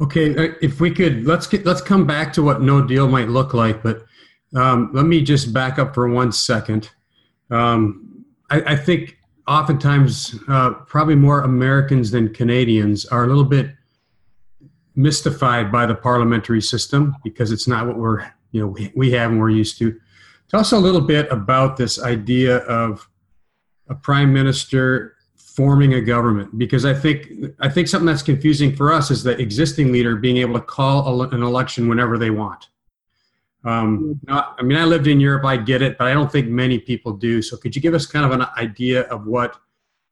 Okay, 0.00 0.34
uh, 0.36 0.54
if 0.62 0.80
we 0.80 0.90
could 0.90 1.26
let's 1.26 1.46
get 1.46 1.66
let's 1.66 1.82
come 1.82 2.06
back 2.06 2.32
to 2.34 2.42
what 2.42 2.62
no 2.62 2.84
deal 2.84 3.08
might 3.08 3.28
look 3.28 3.54
like, 3.54 3.82
but 3.82 4.04
um, 4.54 4.90
let 4.92 5.04
me 5.06 5.22
just 5.22 5.52
back 5.52 5.78
up 5.78 5.94
for 5.94 6.08
one 6.08 6.32
second. 6.32 6.90
Um, 7.50 8.24
I, 8.50 8.72
I, 8.72 8.76
think 8.76 9.18
oftentimes, 9.46 10.38
uh, 10.48 10.70
probably 10.86 11.14
more 11.14 11.42
Americans 11.42 12.10
than 12.10 12.32
Canadians 12.32 13.04
are 13.06 13.24
a 13.24 13.26
little 13.26 13.44
bit 13.44 13.74
mystified 14.94 15.72
by 15.72 15.86
the 15.86 15.94
parliamentary 15.94 16.60
system 16.60 17.16
because 17.24 17.50
it's 17.50 17.66
not 17.66 17.86
what 17.86 17.96
we're 17.96 18.20
you 18.52 18.60
know 18.60 18.66
we, 18.66 18.92
we 18.94 19.10
have 19.12 19.30
and 19.30 19.40
we're 19.40 19.50
used 19.50 19.78
to. 19.78 19.98
Tell 20.48 20.60
us 20.60 20.72
a 20.72 20.78
little 20.78 21.00
bit 21.00 21.30
about 21.30 21.76
this 21.76 22.02
idea 22.02 22.58
of 22.58 23.08
a 23.88 23.94
prime 23.94 24.32
minister 24.32 25.16
forming 25.54 25.94
a 25.94 26.00
government, 26.00 26.58
because 26.58 26.84
I 26.84 26.94
think 26.94 27.28
I 27.60 27.68
think 27.68 27.88
something 27.88 28.06
that's 28.06 28.22
confusing 28.22 28.74
for 28.74 28.92
us 28.92 29.10
is 29.10 29.22
the 29.22 29.38
existing 29.38 29.92
leader 29.92 30.16
being 30.16 30.38
able 30.38 30.54
to 30.54 30.60
call 30.60 31.22
an 31.22 31.42
election 31.42 31.88
whenever 31.88 32.18
they 32.18 32.30
want. 32.30 32.68
Um, 33.64 34.20
not, 34.26 34.56
I 34.58 34.62
mean, 34.62 34.76
I 34.76 34.84
lived 34.84 35.06
in 35.06 35.20
Europe, 35.20 35.44
I 35.44 35.56
get 35.56 35.82
it, 35.82 35.96
but 35.96 36.08
I 36.08 36.12
don't 36.14 36.30
think 36.30 36.48
many 36.48 36.78
people 36.78 37.12
do. 37.12 37.40
So, 37.42 37.56
could 37.56 37.76
you 37.76 37.82
give 37.82 37.94
us 37.94 38.06
kind 38.06 38.24
of 38.24 38.32
an 38.32 38.46
idea 38.56 39.02
of 39.02 39.26
what 39.26 39.56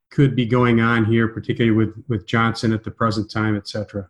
could 0.09 0.35
be 0.35 0.45
going 0.45 0.79
on 0.79 1.05
here, 1.05 1.27
particularly 1.27 1.75
with 1.75 1.93
with 2.07 2.25
Johnson 2.25 2.71
at 2.73 2.83
the 2.83 2.91
present 2.91 3.29
time, 3.29 3.55
et 3.57 3.67
cetera? 3.67 4.07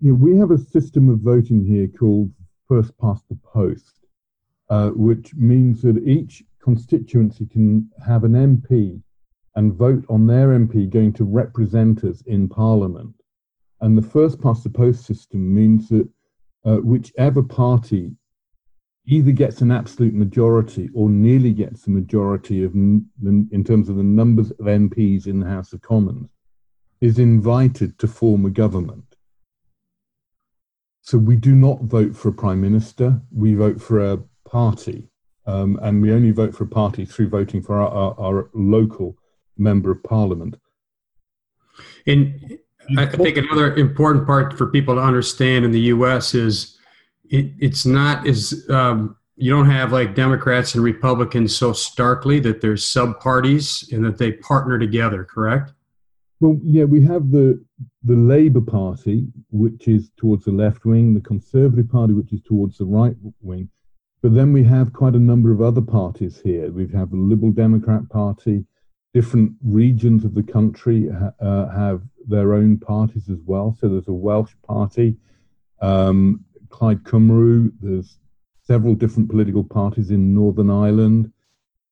Yeah, 0.00 0.12
we 0.12 0.36
have 0.38 0.50
a 0.50 0.58
system 0.58 1.08
of 1.08 1.20
voting 1.20 1.64
here 1.64 1.86
called 1.86 2.32
first 2.68 2.96
past 2.98 3.28
the 3.28 3.36
post 3.36 4.00
uh, 4.70 4.90
which 4.90 5.34
means 5.34 5.82
that 5.82 5.98
each 6.06 6.44
constituency 6.62 7.44
can 7.44 7.90
have 8.06 8.24
an 8.24 8.32
MP 8.32 9.02
and 9.56 9.74
vote 9.74 10.04
on 10.08 10.26
their 10.26 10.48
MP 10.48 10.88
going 10.88 11.12
to 11.14 11.24
represent 11.24 12.04
us 12.04 12.22
in 12.22 12.48
Parliament. 12.48 13.14
And 13.80 13.96
the 13.96 14.02
first 14.02 14.40
past 14.40 14.62
the 14.62 14.70
post 14.70 15.04
system 15.04 15.54
means 15.54 15.88
that 15.88 16.08
uh, 16.64 16.76
whichever 16.76 17.42
party 17.42 18.12
either 19.06 19.32
gets 19.32 19.60
an 19.60 19.70
absolute 19.70 20.14
majority 20.14 20.90
or 20.94 21.08
nearly 21.08 21.52
gets 21.52 21.86
a 21.86 21.90
majority 21.90 22.62
of 22.62 22.74
in 22.74 23.64
terms 23.64 23.88
of 23.88 23.96
the 23.96 24.02
numbers 24.02 24.50
of 24.52 24.66
MPs 24.66 25.26
in 25.26 25.40
the 25.40 25.46
House 25.46 25.72
of 25.72 25.80
Commons 25.80 26.28
is 27.00 27.18
invited 27.18 27.98
to 27.98 28.06
form 28.06 28.44
a 28.44 28.50
government. 28.50 29.16
So 31.00 31.16
we 31.16 31.36
do 31.36 31.54
not 31.54 31.82
vote 31.82 32.14
for 32.14 32.28
a 32.28 32.32
prime 32.32 32.60
minister. 32.60 33.20
We 33.32 33.54
vote 33.54 33.80
for 33.80 34.00
a 34.00 34.18
party, 34.44 35.08
um, 35.46 35.78
and 35.82 36.02
we 36.02 36.12
only 36.12 36.30
vote 36.30 36.54
for 36.54 36.64
a 36.64 36.68
party 36.68 37.06
through 37.06 37.30
voting 37.30 37.62
for 37.62 37.80
our, 37.80 37.88
our, 37.88 38.20
our 38.20 38.50
local 38.52 39.16
member 39.56 39.90
of 39.90 40.02
parliament. 40.02 40.56
And 42.06 42.58
I 42.98 43.06
think 43.06 43.36
another 43.36 43.74
important 43.76 44.26
part 44.26 44.56
for 44.56 44.66
people 44.66 44.96
to 44.96 45.00
understand 45.00 45.64
in 45.64 45.70
the 45.70 45.80
U.S. 45.80 46.34
is 46.34 46.78
it, 47.28 47.52
it's 47.58 47.86
not 47.86 48.26
as 48.26 48.66
um, 48.70 49.16
you 49.36 49.50
don't 49.50 49.70
have 49.70 49.92
like 49.92 50.14
Democrats 50.14 50.74
and 50.74 50.82
Republicans 50.82 51.56
so 51.56 51.72
starkly 51.72 52.40
that 52.40 52.60
there's 52.60 52.84
sub 52.84 53.20
parties 53.20 53.88
and 53.92 54.04
that 54.04 54.18
they 54.18 54.32
partner 54.32 54.78
together. 54.78 55.24
Correct? 55.24 55.72
Well, 56.40 56.58
yeah, 56.62 56.84
we 56.84 57.02
have 57.04 57.30
the 57.30 57.62
the 58.02 58.16
Labour 58.16 58.62
Party, 58.62 59.26
which 59.50 59.86
is 59.86 60.10
towards 60.16 60.44
the 60.44 60.52
left 60.52 60.84
wing, 60.84 61.14
the 61.14 61.20
Conservative 61.20 61.90
Party, 61.90 62.14
which 62.14 62.32
is 62.32 62.40
towards 62.42 62.78
the 62.78 62.86
right 62.86 63.14
wing, 63.42 63.68
but 64.22 64.34
then 64.34 64.52
we 64.52 64.62
have 64.64 64.92
quite 64.92 65.14
a 65.14 65.18
number 65.18 65.52
of 65.52 65.62
other 65.62 65.80
parties 65.80 66.40
here. 66.42 66.70
We 66.70 66.88
have 66.88 67.10
the 67.10 67.16
Liberal 67.16 67.52
Democrat 67.52 68.08
Party. 68.10 68.64
Different 69.12 69.52
regions 69.64 70.24
of 70.24 70.34
the 70.34 70.42
country 70.42 71.08
uh, 71.10 71.68
have 71.68 72.02
their 72.26 72.54
own 72.54 72.78
parties 72.78 73.28
as 73.28 73.40
well. 73.44 73.76
So 73.80 73.88
there's 73.88 74.08
a 74.08 74.12
Welsh 74.12 74.52
party, 74.66 75.16
um, 75.80 76.44
Plaid 76.70 77.02
Cymru. 77.02 77.72
There's 77.80 78.18
several 78.62 78.94
different 78.94 79.28
political 79.28 79.64
parties 79.64 80.10
in 80.10 80.34
Northern 80.34 80.70
Ireland. 80.70 81.32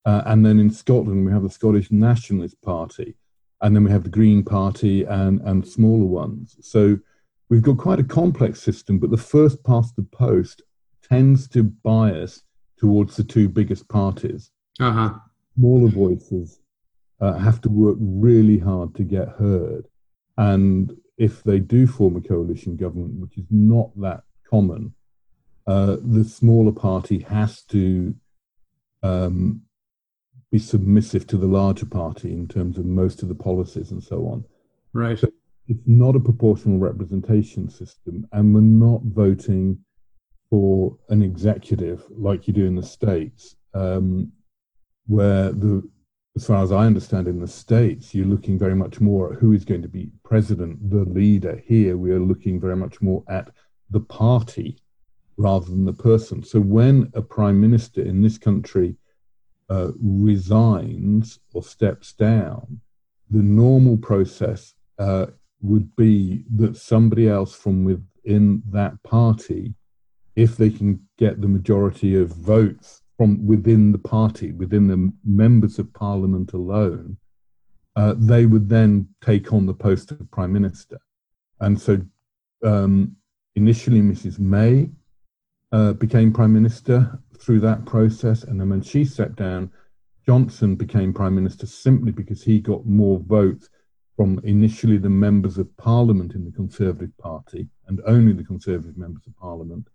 Uh, 0.04 0.22
and 0.26 0.46
then 0.46 0.58
in 0.60 0.70
Scotland, 0.70 1.26
we 1.26 1.32
have 1.32 1.42
the 1.42 1.50
Scottish 1.50 1.90
Nationalist 1.90 2.60
Party. 2.62 3.16
And 3.60 3.74
then 3.74 3.82
we 3.82 3.90
have 3.90 4.04
the 4.04 4.10
Green 4.10 4.44
Party 4.44 5.02
and, 5.04 5.40
and 5.40 5.66
smaller 5.66 6.06
ones. 6.06 6.56
So 6.60 6.98
we've 7.48 7.62
got 7.62 7.78
quite 7.78 7.98
a 7.98 8.04
complex 8.04 8.62
system, 8.62 8.98
but 9.00 9.10
the 9.10 9.16
first 9.16 9.64
past 9.64 9.96
the 9.96 10.04
post 10.04 10.62
tends 11.02 11.48
to 11.48 11.64
bias 11.64 12.42
towards 12.76 13.16
the 13.16 13.24
two 13.24 13.48
biggest 13.48 13.88
parties. 13.88 14.52
Uh-huh. 14.78 15.14
Smaller 15.56 15.88
voices 15.88 16.60
uh, 17.20 17.34
have 17.34 17.60
to 17.62 17.68
work 17.68 17.96
really 18.00 18.58
hard 18.58 18.94
to 18.94 19.02
get 19.02 19.28
heard. 19.28 19.86
And 20.36 20.96
if 21.16 21.42
they 21.42 21.58
do 21.58 21.86
form 21.86 22.16
a 22.16 22.20
coalition 22.20 22.76
government, 22.76 23.20
which 23.20 23.36
is 23.36 23.46
not 23.50 23.90
that 24.00 24.22
common, 24.48 24.94
uh, 25.66 25.96
the 26.02 26.24
smaller 26.24 26.72
party 26.72 27.20
has 27.20 27.62
to 27.64 28.14
um, 29.02 29.62
be 30.50 30.58
submissive 30.58 31.26
to 31.26 31.36
the 31.36 31.46
larger 31.46 31.86
party 31.86 32.32
in 32.32 32.48
terms 32.48 32.78
of 32.78 32.86
most 32.86 33.22
of 33.22 33.28
the 33.28 33.34
policies 33.34 33.90
and 33.90 34.02
so 34.02 34.26
on. 34.26 34.44
Right. 34.92 35.18
So 35.18 35.28
it's 35.66 35.82
not 35.86 36.16
a 36.16 36.20
proportional 36.20 36.78
representation 36.78 37.68
system, 37.68 38.26
and 38.32 38.54
we're 38.54 38.60
not 38.60 39.02
voting 39.04 39.78
for 40.48 40.96
an 41.10 41.22
executive 41.22 42.04
like 42.10 42.48
you 42.48 42.54
do 42.54 42.64
in 42.64 42.74
the 42.74 42.82
states, 42.82 43.56
um, 43.74 44.32
where 45.06 45.52
the 45.52 45.86
as 46.38 46.46
far 46.46 46.62
as 46.62 46.70
I 46.70 46.86
understand 46.86 47.26
in 47.26 47.40
the 47.40 47.48
states, 47.48 48.14
you're 48.14 48.24
looking 48.24 48.60
very 48.60 48.76
much 48.76 49.00
more 49.00 49.32
at 49.32 49.40
who 49.40 49.52
is 49.54 49.64
going 49.64 49.82
to 49.82 49.88
be 49.88 50.12
president, 50.22 50.88
the 50.88 51.04
leader. 51.04 51.60
Here, 51.66 51.96
we 51.96 52.12
are 52.12 52.20
looking 52.20 52.60
very 52.60 52.76
much 52.76 53.02
more 53.02 53.24
at 53.28 53.50
the 53.90 53.98
party 53.98 54.78
rather 55.36 55.66
than 55.66 55.84
the 55.84 55.92
person. 55.92 56.44
So 56.44 56.60
when 56.60 57.10
a 57.14 57.22
prime 57.22 57.60
minister 57.60 58.02
in 58.02 58.22
this 58.22 58.38
country 58.38 58.94
uh, 59.68 59.90
resigns 60.00 61.40
or 61.54 61.64
steps 61.64 62.12
down, 62.12 62.82
the 63.28 63.42
normal 63.42 63.96
process 63.96 64.74
uh, 65.00 65.26
would 65.60 65.96
be 65.96 66.44
that 66.54 66.76
somebody 66.76 67.28
else 67.28 67.52
from 67.52 67.82
within 67.82 68.62
that 68.70 69.02
party 69.02 69.74
if 70.36 70.56
they 70.56 70.70
can 70.70 71.00
get 71.16 71.40
the 71.40 71.48
majority 71.48 72.14
of 72.14 72.28
votes 72.28 73.02
from 73.18 73.44
within 73.44 73.92
the 73.92 73.98
party, 73.98 74.52
within 74.52 74.86
the 74.86 75.12
members 75.24 75.78
of 75.78 75.92
parliament 75.92 76.52
alone, 76.52 77.18
uh, 77.96 78.14
they 78.16 78.46
would 78.46 78.68
then 78.68 79.08
take 79.20 79.52
on 79.52 79.66
the 79.66 79.74
post 79.74 80.12
of 80.12 80.30
prime 80.30 80.52
minister. 80.52 80.98
And 81.60 81.78
so 81.78 82.00
um, 82.64 83.16
initially, 83.56 84.00
Mrs. 84.00 84.38
May 84.38 84.88
uh, 85.72 85.94
became 85.94 86.32
prime 86.32 86.52
minister 86.52 87.20
through 87.36 87.58
that 87.60 87.84
process. 87.84 88.44
And 88.44 88.60
then 88.60 88.70
when 88.70 88.82
she 88.82 89.04
stepped 89.04 89.36
down, 89.36 89.72
Johnson 90.24 90.76
became 90.76 91.12
prime 91.12 91.34
minister 91.34 91.66
simply 91.66 92.12
because 92.12 92.42
he 92.42 92.60
got 92.60 92.86
more 92.86 93.18
votes 93.18 93.68
from 94.16 94.40
initially 94.44 94.98
the 94.98 95.10
members 95.10 95.58
of 95.58 95.76
parliament 95.76 96.34
in 96.34 96.44
the 96.44 96.52
Conservative 96.52 97.16
Party 97.18 97.66
and 97.88 98.00
only 98.06 98.32
the 98.32 98.44
Conservative 98.44 98.96
members 98.96 99.26
of 99.26 99.36
parliament 99.36 99.88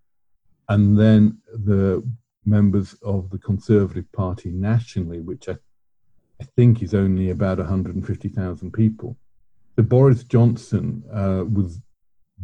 and 0.69 0.97
then 0.97 1.37
the 1.65 2.03
members 2.45 2.95
of 3.03 3.29
the 3.29 3.37
Conservative 3.37 4.11
Party 4.11 4.51
nationally, 4.51 5.21
which 5.21 5.49
I, 5.49 5.57
I 6.41 6.45
think 6.55 6.81
is 6.81 6.93
only 6.93 7.29
about 7.29 7.57
150,000 7.57 8.71
people. 8.71 9.17
So 9.75 9.83
Boris 9.83 10.23
Johnson 10.23 11.03
uh, 11.11 11.43
was 11.45 11.81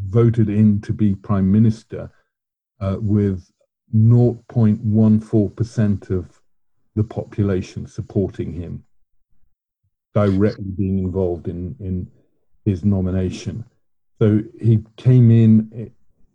voted 0.05 0.49
in 0.49 0.81
to 0.81 0.93
be 0.93 1.15
prime 1.15 1.51
minister 1.51 2.11
uh, 2.79 2.97
with 2.99 3.51
0.14% 3.95 6.09
of 6.09 6.41
the 6.95 7.03
population 7.03 7.87
supporting 7.87 8.53
him, 8.53 8.83
directly 10.13 10.71
being 10.77 10.99
involved 10.99 11.47
in, 11.47 11.75
in 11.79 12.07
his 12.65 12.83
nomination. 12.83 13.63
So 14.19 14.41
he 14.59 14.83
came 14.97 15.31
in 15.31 15.71
eh, 15.75 15.87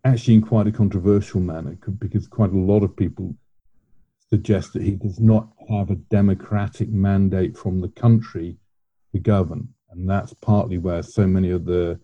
actually 0.04 0.34
in 0.34 0.42
quite 0.42 0.66
a 0.66 0.72
controversial 0.72 1.40
manner 1.40 1.76
because 1.98 2.26
quite 2.26 2.52
a 2.52 2.58
lot 2.58 2.82
of 2.82 2.96
people 2.96 3.34
suggest 4.30 4.72
that 4.72 4.82
he 4.82 4.92
does 4.92 5.20
not 5.20 5.48
have 5.68 5.90
a 5.90 5.96
democratic 5.96 6.88
mandate 6.88 7.56
from 7.56 7.80
the 7.80 7.88
country 7.88 8.56
to 9.12 9.18
govern. 9.18 9.68
And 9.90 10.08
that's 10.08 10.34
partly 10.34 10.78
where 10.78 11.02
so 11.02 11.26
many 11.26 11.50
of 11.50 11.64
the 11.64 12.00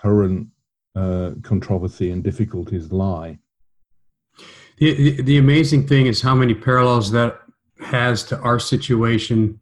current 0.00 0.48
uh, 0.96 1.32
controversy 1.42 2.10
and 2.10 2.24
difficulties 2.24 2.90
lie. 2.90 3.38
The, 4.78 4.94
the, 4.94 5.22
the 5.22 5.38
amazing 5.38 5.86
thing 5.86 6.06
is 6.06 6.22
how 6.22 6.34
many 6.34 6.54
parallels 6.54 7.10
that 7.12 7.40
has 7.80 8.24
to 8.24 8.38
our 8.40 8.58
situation 8.58 9.60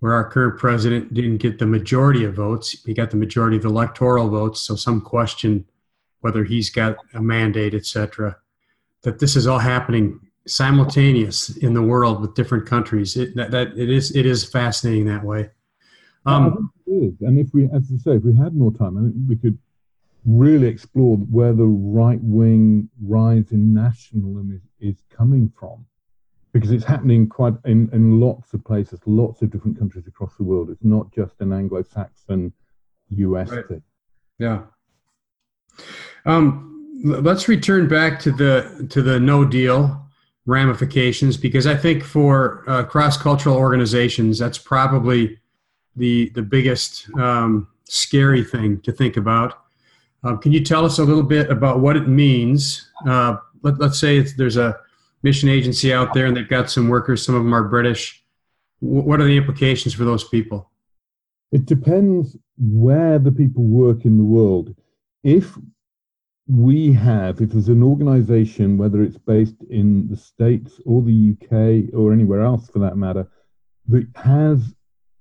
where 0.00 0.12
our 0.12 0.28
current 0.30 0.58
president 0.58 1.14
didn't 1.14 1.38
get 1.38 1.58
the 1.58 1.66
majority 1.66 2.24
of 2.24 2.34
votes. 2.34 2.82
He 2.84 2.94
got 2.94 3.10
the 3.10 3.16
majority 3.16 3.56
of 3.56 3.62
the 3.62 3.68
electoral 3.68 4.28
votes. 4.28 4.60
So 4.60 4.76
some 4.76 5.00
question 5.00 5.64
whether 6.20 6.44
he's 6.44 6.70
got 6.70 6.96
a 7.14 7.20
mandate, 7.20 7.74
etc. 7.74 8.36
That 9.02 9.18
this 9.18 9.36
is 9.36 9.46
all 9.46 9.58
happening 9.58 10.20
simultaneous 10.46 11.56
in 11.58 11.74
the 11.74 11.82
world 11.82 12.20
with 12.20 12.34
different 12.34 12.66
countries. 12.66 13.16
It, 13.16 13.34
that, 13.36 13.50
that 13.50 13.76
it 13.76 13.90
is 13.90 14.14
it 14.14 14.26
is 14.26 14.44
fascinating 14.44 15.06
that 15.06 15.24
way. 15.24 15.50
Um, 16.24 16.72
it 16.86 16.90
is, 16.90 17.20
and 17.20 17.38
if 17.38 17.54
we, 17.54 17.64
as 17.66 17.90
I 17.94 17.98
say, 17.98 18.16
if 18.16 18.24
we 18.24 18.34
had 18.34 18.54
more 18.54 18.72
time, 18.72 18.98
I 18.98 19.02
think 19.02 19.14
we 19.28 19.36
could 19.36 19.58
really 20.24 20.66
explore 20.66 21.16
where 21.16 21.52
the 21.52 21.64
right 21.64 22.18
wing 22.20 22.88
rise 23.00 23.52
in 23.52 23.72
nationalism 23.72 24.60
is, 24.80 24.94
is 24.94 25.02
coming 25.08 25.52
from 25.56 25.86
because 26.52 26.72
it's 26.72 26.84
happening 26.84 27.28
quite 27.28 27.54
in, 27.64 27.88
in 27.92 28.18
lots 28.18 28.54
of 28.54 28.64
places, 28.64 28.98
lots 29.06 29.42
of 29.42 29.50
different 29.50 29.78
countries 29.78 30.06
across 30.06 30.34
the 30.36 30.42
world. 30.42 30.70
It's 30.70 30.82
not 30.82 31.12
just 31.12 31.34
an 31.40 31.52
Anglo-Saxon 31.52 32.52
US 33.10 33.50
right. 33.50 33.68
thing. 33.68 33.82
Yeah. 34.38 34.62
Um, 36.24 37.02
let's 37.04 37.46
return 37.46 37.88
back 37.88 38.18
to 38.20 38.32
the 38.32 38.86
to 38.90 39.02
the 39.02 39.20
No 39.20 39.44
Deal 39.44 40.05
ramifications 40.46 41.36
because 41.36 41.66
I 41.66 41.76
think 41.76 42.02
for 42.02 42.64
uh, 42.66 42.84
cross-cultural 42.84 43.56
organizations, 43.56 44.38
that's 44.38 44.58
probably 44.58 45.38
the 45.96 46.30
the 46.30 46.42
biggest 46.42 47.08
um, 47.18 47.68
scary 47.84 48.44
thing 48.44 48.80
to 48.82 48.92
think 48.92 49.16
about. 49.16 49.64
Um, 50.22 50.38
can 50.38 50.52
you 50.52 50.64
tell 50.64 50.84
us 50.84 50.98
a 50.98 51.04
little 51.04 51.22
bit 51.22 51.50
about 51.50 51.80
what 51.80 51.96
it 51.96 52.08
means? 52.08 52.90
Uh, 53.06 53.36
let, 53.62 53.80
us 53.80 53.98
say 53.98 54.20
there's 54.20 54.56
a 54.56 54.78
mission 55.22 55.48
agency 55.48 55.92
out 55.92 56.14
there 56.14 56.26
and 56.26 56.36
they've 56.36 56.48
got 56.48 56.70
some 56.70 56.88
workers, 56.88 57.24
some 57.24 57.34
of 57.34 57.42
them 57.42 57.54
are 57.54 57.64
British. 57.64 58.24
W- 58.82 59.02
what 59.02 59.20
are 59.20 59.24
the 59.24 59.36
implications 59.36 59.94
for 59.94 60.04
those 60.04 60.24
people? 60.24 60.70
It 61.52 61.66
depends 61.66 62.36
where 62.58 63.18
the 63.18 63.32
people 63.32 63.64
work 63.64 64.04
in 64.04 64.18
the 64.18 64.24
world. 64.24 64.74
If 65.22 65.56
we 66.48 66.92
have, 66.92 67.40
if 67.40 67.50
there's 67.50 67.68
an 67.68 67.82
organization, 67.82 68.78
whether 68.78 69.02
it's 69.02 69.18
based 69.18 69.62
in 69.68 70.08
the 70.08 70.16
States 70.16 70.80
or 70.86 71.02
the 71.02 71.34
UK 71.34 71.92
or 71.92 72.12
anywhere 72.12 72.42
else 72.42 72.68
for 72.68 72.78
that 72.78 72.96
matter, 72.96 73.26
that 73.88 74.06
has 74.14 74.74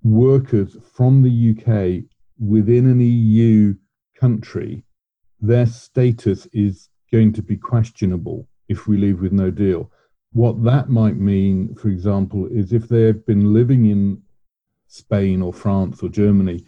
workers 0.03 0.77
from 0.93 1.23
the 1.23 1.51
UK 1.51 2.03
within 2.37 2.87
an 2.87 2.99
EU 2.99 3.73
country, 4.19 4.83
their 5.41 5.65
status 5.65 6.47
is 6.53 6.89
going 7.11 7.33
to 7.33 7.41
be 7.41 7.57
questionable 7.57 8.47
if 8.69 8.87
we 8.87 8.97
leave 8.97 9.21
with 9.21 9.31
no 9.31 9.49
deal. 9.49 9.91
What 10.33 10.63
that 10.63 10.89
might 10.89 11.17
mean, 11.17 11.73
for 11.75 11.89
example, 11.89 12.47
is 12.47 12.71
if 12.71 12.87
they've 12.87 13.25
been 13.25 13.53
living 13.53 13.85
in 13.87 14.21
Spain 14.87 15.41
or 15.41 15.53
France 15.53 16.03
or 16.03 16.09
Germany 16.09 16.65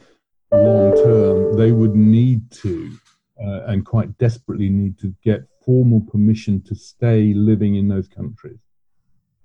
long 0.51 0.95
term, 0.95 1.57
they 1.57 1.71
would 1.71 1.95
need 1.95 2.49
to 2.51 2.91
uh, 3.41 3.61
and 3.65 3.85
quite 3.85 4.17
desperately 4.17 4.69
need 4.69 4.97
to 4.99 5.13
get 5.23 5.47
formal 5.65 6.01
permission 6.01 6.61
to 6.61 6.75
stay 6.75 7.33
living 7.33 7.75
in 7.75 7.87
those 7.87 8.07
countries. 8.07 8.59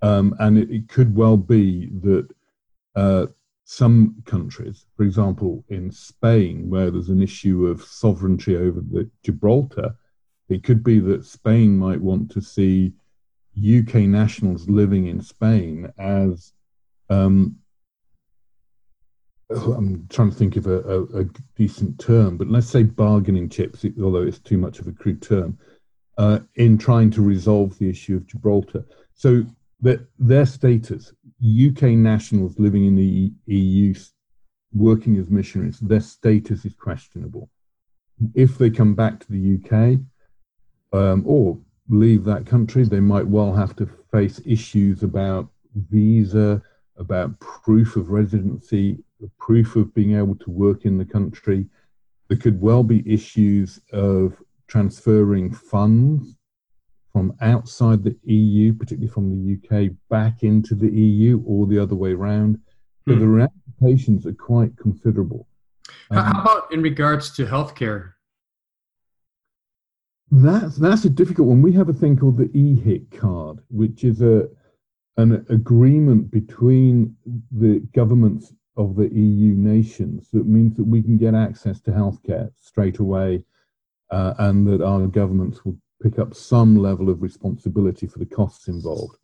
Um, 0.02 0.34
and 0.40 0.58
it, 0.58 0.70
it, 0.70 0.88
could 0.88 1.14
well 1.14 1.36
be 1.36 1.90
that 2.02 2.28
uh, 2.96 3.26
some 3.64 4.22
countries, 4.26 4.86
for 4.96 5.04
example, 5.04 5.64
in 5.68 5.90
Spain, 5.90 6.68
where 6.68 6.90
there's 6.90 7.08
an 7.08 7.22
issue 7.22 7.66
of 7.66 7.84
sovereignty 7.84 8.56
over 8.56 8.80
the 8.80 9.08
Gibraltar, 9.22 9.94
it 10.48 10.64
could 10.64 10.82
be 10.82 10.98
that 11.00 11.24
Spain 11.24 11.78
might 11.78 12.00
want 12.00 12.30
to 12.32 12.40
see 12.40 12.92
UK 13.56 13.94
nationals 14.02 14.68
living 14.68 15.06
in 15.06 15.20
Spain 15.20 15.92
as 15.98 16.52
um, 17.10 17.56
I'm 19.54 20.06
trying 20.08 20.30
to 20.30 20.36
think 20.36 20.56
of 20.56 20.66
a, 20.66 20.80
a, 20.80 21.02
a, 21.20 21.24
decent 21.56 21.98
term, 21.98 22.36
but 22.36 22.48
let's 22.48 22.68
say 22.68 22.82
bargaining 22.82 23.48
chips, 23.48 23.84
although 24.02 24.22
it's 24.22 24.38
too 24.38 24.58
much 24.58 24.78
of 24.78 24.86
a 24.86 24.92
crude 24.92 25.22
term, 25.22 25.58
uh, 26.18 26.40
in 26.56 26.78
trying 26.78 27.10
to 27.12 27.22
resolve 27.22 27.78
the 27.78 27.88
issue 27.88 28.16
of 28.16 28.26
Gibraltar. 28.26 28.84
So 29.14 29.44
that 29.80 30.06
their 30.18 30.46
status, 30.46 31.12
UK 31.42 31.82
nationals 31.90 32.58
living 32.58 32.86
in 32.86 32.96
the 32.96 33.32
EU, 33.46 33.94
working 34.74 35.16
as 35.16 35.28
missionaries, 35.28 35.80
their 35.80 36.00
status 36.00 36.64
is 36.64 36.74
questionable. 36.74 37.50
If 38.34 38.58
they 38.58 38.70
come 38.70 38.94
back 38.94 39.20
to 39.20 39.32
the 39.32 39.58
UK 39.58 40.00
um, 40.92 41.24
or 41.26 41.58
leave 41.88 42.24
that 42.24 42.46
country, 42.46 42.84
they 42.84 43.00
might 43.00 43.26
well 43.26 43.52
have 43.52 43.74
to 43.76 43.88
face 44.12 44.40
issues 44.46 45.02
about 45.02 45.48
visa, 45.74 46.62
about 46.96 47.38
proof 47.40 47.96
of 47.96 48.10
residency, 48.10 49.02
proof 49.38 49.76
of 49.76 49.94
being 49.94 50.16
able 50.16 50.36
to 50.36 50.50
work 50.50 50.84
in 50.84 50.98
the 50.98 51.04
country. 51.04 51.66
There 52.28 52.38
could 52.38 52.60
well 52.60 52.82
be 52.82 53.02
issues 53.10 53.80
of 53.92 54.40
transferring 54.68 55.52
funds 55.52 56.36
from 57.12 57.34
outside 57.42 58.02
the 58.02 58.16
EU, 58.24 58.72
particularly 58.72 59.12
from 59.12 59.30
the 59.30 59.58
UK, 59.58 59.90
back 60.08 60.42
into 60.42 60.74
the 60.74 60.90
EU 60.90 61.42
or 61.46 61.66
the 61.66 61.78
other 61.78 61.94
way 61.94 62.12
around. 62.12 62.58
So 63.06 63.14
hmm. 63.14 63.20
the 63.20 63.28
ramifications 63.28 64.26
are 64.26 64.32
quite 64.32 64.76
considerable. 64.78 65.46
Um, 66.10 66.24
How 66.24 66.40
about 66.40 66.72
in 66.72 66.82
regards 66.82 67.30
to 67.36 67.44
healthcare? 67.44 68.12
That's 70.30 70.76
that's 70.76 71.04
a 71.04 71.10
difficult 71.10 71.48
one. 71.48 71.60
We 71.60 71.72
have 71.74 71.90
a 71.90 71.92
thing 71.92 72.16
called 72.16 72.38
the 72.38 72.48
EHIC 72.48 73.18
card, 73.18 73.58
which 73.68 74.04
is 74.04 74.22
a 74.22 74.48
an 75.18 75.44
agreement 75.50 76.30
between 76.30 77.14
the 77.50 77.80
governments 77.94 78.54
of 78.76 78.96
the 78.96 79.08
EU 79.08 79.54
nations 79.54 80.28
that 80.32 80.46
means 80.46 80.76
that 80.76 80.84
we 80.84 81.02
can 81.02 81.18
get 81.18 81.34
access 81.34 81.80
to 81.80 81.90
healthcare 81.90 82.50
straight 82.56 82.98
away 82.98 83.42
uh, 84.10 84.34
and 84.38 84.66
that 84.66 84.82
our 84.82 85.06
governments 85.06 85.64
will 85.64 85.76
pick 86.02 86.18
up 86.18 86.34
some 86.34 86.76
level 86.76 87.08
of 87.08 87.22
responsibility 87.22 88.06
for 88.06 88.18
the 88.18 88.26
costs 88.26 88.68
involved. 88.68 89.16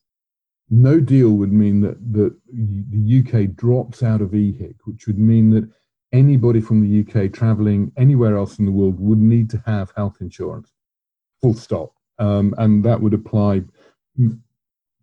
No 0.70 1.00
deal 1.00 1.30
would 1.30 1.52
mean 1.52 1.80
that, 1.80 1.96
that 2.12 2.36
the 2.52 3.24
UK 3.24 3.54
drops 3.56 4.02
out 4.02 4.20
of 4.20 4.30
EHIC, 4.30 4.76
which 4.84 5.06
would 5.06 5.18
mean 5.18 5.50
that 5.50 5.68
anybody 6.12 6.60
from 6.60 6.82
the 6.82 7.00
UK 7.00 7.32
traveling 7.32 7.90
anywhere 7.96 8.36
else 8.36 8.58
in 8.58 8.66
the 8.66 8.72
world 8.72 9.00
would 9.00 9.18
need 9.18 9.48
to 9.50 9.62
have 9.66 9.92
health 9.96 10.18
insurance, 10.20 10.72
full 11.40 11.54
stop. 11.54 11.92
Um, 12.18 12.54
and 12.58 12.84
that 12.84 13.00
would 13.00 13.14
apply, 13.14 13.62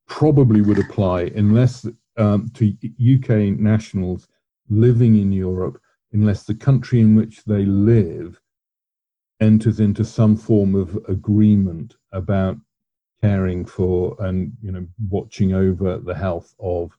probably 0.07 0.61
would 0.61 0.79
apply, 0.79 1.31
unless 1.35 1.87
um, 2.17 2.49
to 2.53 2.75
UK 2.99 3.57
nationals 3.59 4.27
living 4.69 5.17
in 5.17 5.31
Europe 5.31 5.79
unless 6.13 6.43
the 6.43 6.55
country 6.55 7.01
in 7.01 7.15
which 7.15 7.43
they 7.43 7.65
live 7.65 8.39
enters 9.41 9.79
into 9.79 10.05
some 10.05 10.35
form 10.35 10.75
of 10.75 10.95
agreement 11.07 11.95
about 12.11 12.57
caring 13.21 13.65
for 13.65 14.15
and 14.19 14.53
you 14.61 14.71
know 14.71 14.85
watching 15.09 15.53
over 15.53 15.97
the 15.97 16.15
health 16.15 16.53
of 16.59 16.97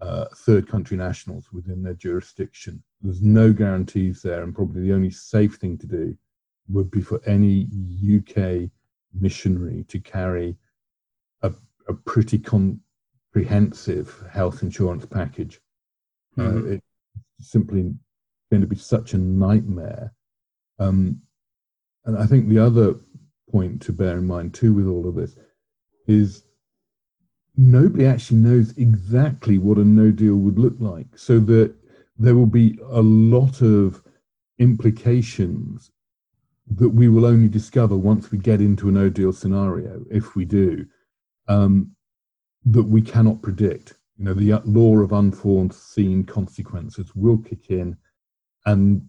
uh, 0.00 0.24
third 0.34 0.66
country 0.66 0.96
nationals 0.96 1.52
within 1.52 1.82
their 1.82 1.94
jurisdiction. 1.94 2.82
There's 3.02 3.22
no 3.22 3.52
guarantees 3.52 4.22
there, 4.22 4.42
and 4.42 4.54
probably 4.54 4.82
the 4.82 4.94
only 4.94 5.10
safe 5.10 5.56
thing 5.56 5.76
to 5.78 5.86
do 5.86 6.16
would 6.68 6.90
be 6.90 7.02
for 7.02 7.20
any 7.26 7.68
UK 8.16 8.70
missionary 9.12 9.84
to 9.88 9.98
carry 9.98 10.56
a, 11.42 11.52
a 11.88 11.94
pretty 11.94 12.38
comprehensive 12.38 14.24
health 14.30 14.62
insurance 14.62 15.04
package. 15.04 15.60
Uh, 16.38 16.42
mm-hmm. 16.42 16.72
Uh, 16.72 16.74
it's 16.74 16.84
simply 17.40 17.94
going 18.50 18.60
to 18.60 18.66
be 18.66 18.76
such 18.76 19.14
a 19.14 19.18
nightmare. 19.18 20.12
Um, 20.78 21.20
and 22.04 22.18
I 22.18 22.26
think 22.26 22.48
the 22.48 22.58
other 22.58 22.96
point 23.50 23.82
to 23.82 23.92
bear 23.92 24.18
in 24.18 24.26
mind 24.26 24.54
too 24.54 24.72
with 24.72 24.86
all 24.86 25.08
of 25.08 25.14
this 25.14 25.36
is 26.06 26.44
nobody 27.56 28.06
actually 28.06 28.38
knows 28.38 28.76
exactly 28.76 29.58
what 29.58 29.78
a 29.78 29.84
no 29.84 30.10
deal 30.10 30.36
would 30.36 30.58
look 30.58 30.76
like. 30.78 31.06
So 31.16 31.38
that 31.40 31.74
there 32.18 32.34
will 32.34 32.46
be 32.46 32.78
a 32.90 33.00
lot 33.00 33.62
of 33.62 34.02
implications 34.58 35.90
that 36.76 36.90
we 36.90 37.08
will 37.08 37.26
only 37.26 37.48
discover 37.48 37.96
once 37.96 38.30
we 38.30 38.38
get 38.38 38.60
into 38.60 38.88
a 38.88 38.92
no 38.92 39.08
deal 39.08 39.32
scenario, 39.32 40.04
if 40.10 40.36
we 40.36 40.44
do, 40.44 40.86
um, 41.48 41.90
that 42.64 42.84
we 42.84 43.02
cannot 43.02 43.42
predict. 43.42 43.94
You 44.20 44.26
know, 44.26 44.34
the 44.34 44.60
law 44.66 44.98
of 44.98 45.14
unforeseen 45.14 46.24
consequences 46.24 47.16
will 47.16 47.38
kick 47.38 47.70
in, 47.70 47.96
and 48.66 49.08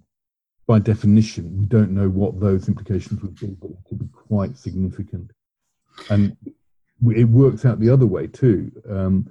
by 0.67 0.79
definition, 0.79 1.57
we 1.59 1.65
don't 1.65 1.91
know 1.91 2.07
what 2.07 2.39
those 2.39 2.69
implications 2.69 3.21
would 3.21 3.37
be, 3.37 3.47
but 3.61 3.71
it 3.71 3.77
could 3.89 3.99
be 3.99 4.07
quite 4.07 4.55
significant. 4.55 5.31
And 6.09 6.37
it 7.13 7.25
works 7.25 7.65
out 7.65 7.81
the 7.81 7.89
other 7.89 8.05
way 8.05 8.27
too. 8.27 8.71
Um, 8.89 9.29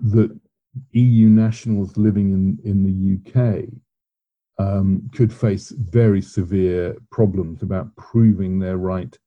that 0.00 0.34
EU 0.92 1.28
nationals 1.28 1.98
living 1.98 2.32
in, 2.32 2.58
in 2.64 2.82
the 2.82 3.18
UK 3.20 3.68
um, 4.58 5.10
could 5.14 5.34
face 5.34 5.68
very 5.68 6.22
severe 6.22 6.96
problems 7.10 7.62
about 7.62 7.94
proving 7.96 8.58
their 8.58 8.78
right 8.78 9.18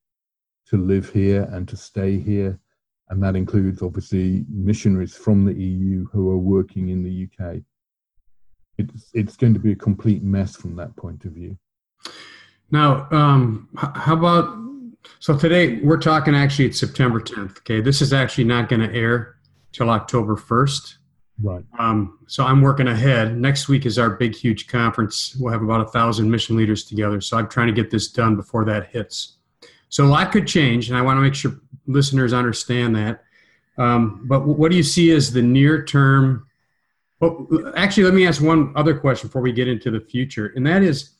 to 0.70 0.78
live 0.78 1.12
here 1.12 1.44
and 1.52 1.68
to 1.68 1.78
stay 1.78 2.18
here. 2.18 2.60
And 3.10 3.22
that 3.22 3.36
includes 3.36 3.82
obviously 3.82 4.46
missionaries 4.50 5.16
from 5.16 5.46
the 5.46 5.54
EU 5.54 6.08
who 6.12 6.30
are 6.30 6.38
working 6.38 6.90
in 6.90 7.04
the 7.04 7.28
UK. 7.28 7.58
It's, 8.78 9.12
it's 9.14 9.38
going 9.38 9.54
to 9.54 9.60
be 9.60 9.74
a 9.74 9.76
complete 9.76 10.24
mess 10.24 10.56
from 10.56 10.76
that 10.78 10.96
point 10.96 11.26
of 11.26 11.34
view. 11.34 11.58
Now, 12.72 13.08
um, 13.12 13.70
how 13.76 14.14
about 14.14 14.58
so 15.20 15.38
today 15.38 15.80
we're 15.80 16.00
talking 16.00 16.34
actually 16.34 16.66
it's 16.66 16.80
September 16.80 17.20
10th. 17.20 17.60
Okay, 17.60 17.82
this 17.82 18.02
is 18.02 18.14
actually 18.14 18.46
not 18.46 18.70
going 18.70 18.82
to 18.82 18.94
air 18.94 19.36
till 19.72 19.90
October 19.90 20.36
1st. 20.36 20.96
Right. 21.42 21.66
Um, 21.78 22.20
so 22.28 22.46
I'm 22.46 22.62
working 22.62 22.88
ahead. 22.88 23.38
Next 23.38 23.68
week 23.68 23.86
is 23.86 23.98
our 23.98 24.12
big, 24.12 24.36
huge 24.36 24.68
conference. 24.68 25.36
We'll 25.40 25.52
have 25.52 25.64
about 25.64 25.82
a 25.82 25.90
thousand 25.90 26.30
mission 26.30 26.56
leaders 26.56 26.84
together. 26.86 27.22
So 27.22 27.38
I'm 27.38 27.50
trying 27.50 27.68
to 27.68 27.74
get 27.74 27.90
this 27.92 28.08
done 28.12 28.36
before 28.36 28.66
that 28.66 28.88
hits. 28.88 29.38
So 29.94 30.04
a 30.06 30.08
lot 30.08 30.32
could 30.32 30.48
change, 30.48 30.90
and 30.90 30.98
I 30.98 31.04
want 31.04 31.18
to 31.18 31.22
make 31.22 31.36
sure 31.36 31.54
listeners 31.86 32.34
understand 32.34 32.96
that. 32.96 33.24
Um, 33.78 34.26
but 34.28 34.48
what 34.48 34.72
do 34.72 34.76
you 34.76 34.82
see 34.82 35.12
as 35.12 35.32
the 35.32 35.44
near 35.44 35.86
term? 35.86 36.48
Well, 37.20 37.48
actually, 37.76 38.06
let 38.06 38.16
me 38.16 38.26
ask 38.26 38.42
one 38.42 38.74
other 38.76 38.98
question 38.98 39.28
before 39.28 39.44
we 39.44 39.52
get 39.52 39.68
into 39.68 39.92
the 39.92 40.00
future, 40.00 40.52
and 40.56 40.66
that 40.66 40.82
is, 40.82 41.12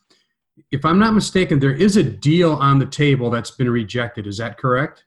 if 0.72 0.86
I'm 0.86 0.98
not 0.98 1.14
mistaken, 1.14 1.60
there 1.60 1.76
is 1.76 1.98
a 1.98 2.04
deal 2.04 2.54
on 2.54 2.80
the 2.80 2.88
table 2.88 3.30
that's 3.30 3.52
been 3.52 3.70
rejected. 3.70 4.26
Is 4.26 4.40
that 4.40 4.58
correct? 4.58 5.06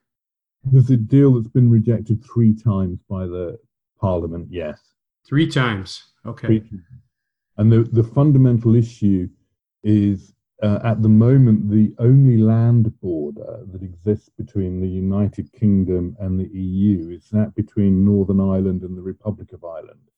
There's 0.63 0.89
a 0.89 0.95
deal 0.95 1.33
that's 1.33 1.51
been 1.51 1.69
rejected 1.69 2.23
three 2.23 2.53
times 2.53 2.99
by 3.09 3.25
the 3.25 3.59
Parliament. 3.99 4.47
Yes. 4.49 4.79
Three 5.27 5.45
times. 5.51 6.05
Okay. 6.25 6.63
And 7.57 7.69
the, 7.69 7.83
the 7.83 8.03
fundamental 8.03 8.75
issue 8.75 9.27
is 9.83 10.31
uh, 10.63 10.79
at 10.83 11.03
the 11.03 11.09
moment, 11.09 11.69
the 11.69 11.93
only 11.99 12.37
land 12.37 12.99
border 12.99 13.63
that 13.71 13.83
exists 13.83 14.29
between 14.29 14.81
the 14.81 14.87
United 14.87 15.53
Kingdom 15.53 16.17
and 16.19 16.39
the 16.39 16.49
EU 16.49 17.11
is 17.11 17.29
that 17.29 17.53
between 17.53 18.03
Northern 18.03 18.39
Ireland 18.39 18.81
and 18.81 18.97
the 18.97 19.03
Republic 19.03 19.53
of 19.53 19.63
Ireland, 19.63 20.09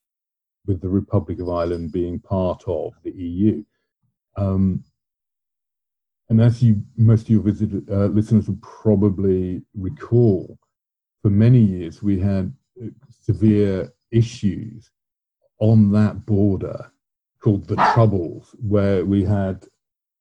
with 0.65 0.79
the 0.79 0.87
Republic 0.87 1.39
of 1.41 1.49
Ireland 1.49 1.91
being 1.91 2.19
part 2.19 2.63
of 2.67 2.93
the 3.03 3.11
EU. 3.11 3.63
Um, 4.37 4.85
and 6.29 6.39
as 6.39 6.63
you 6.63 6.83
most 6.95 7.23
of 7.23 7.31
your 7.31 7.41
visit, 7.41 7.71
uh, 7.91 8.05
listeners 8.05 8.47
will 8.47 8.59
probably 8.61 9.61
recall, 9.73 10.57
for 11.21 11.29
many 11.29 11.59
years 11.59 12.01
we 12.01 12.17
had 12.17 12.53
uh, 12.81 12.87
severe 13.09 13.91
issues 14.11 14.89
on 15.59 15.91
that 15.91 16.25
border 16.25 16.91
called 17.41 17.67
the 17.67 17.75
Troubles, 17.93 18.55
where 18.59 19.03
we 19.03 19.25
had 19.25 19.65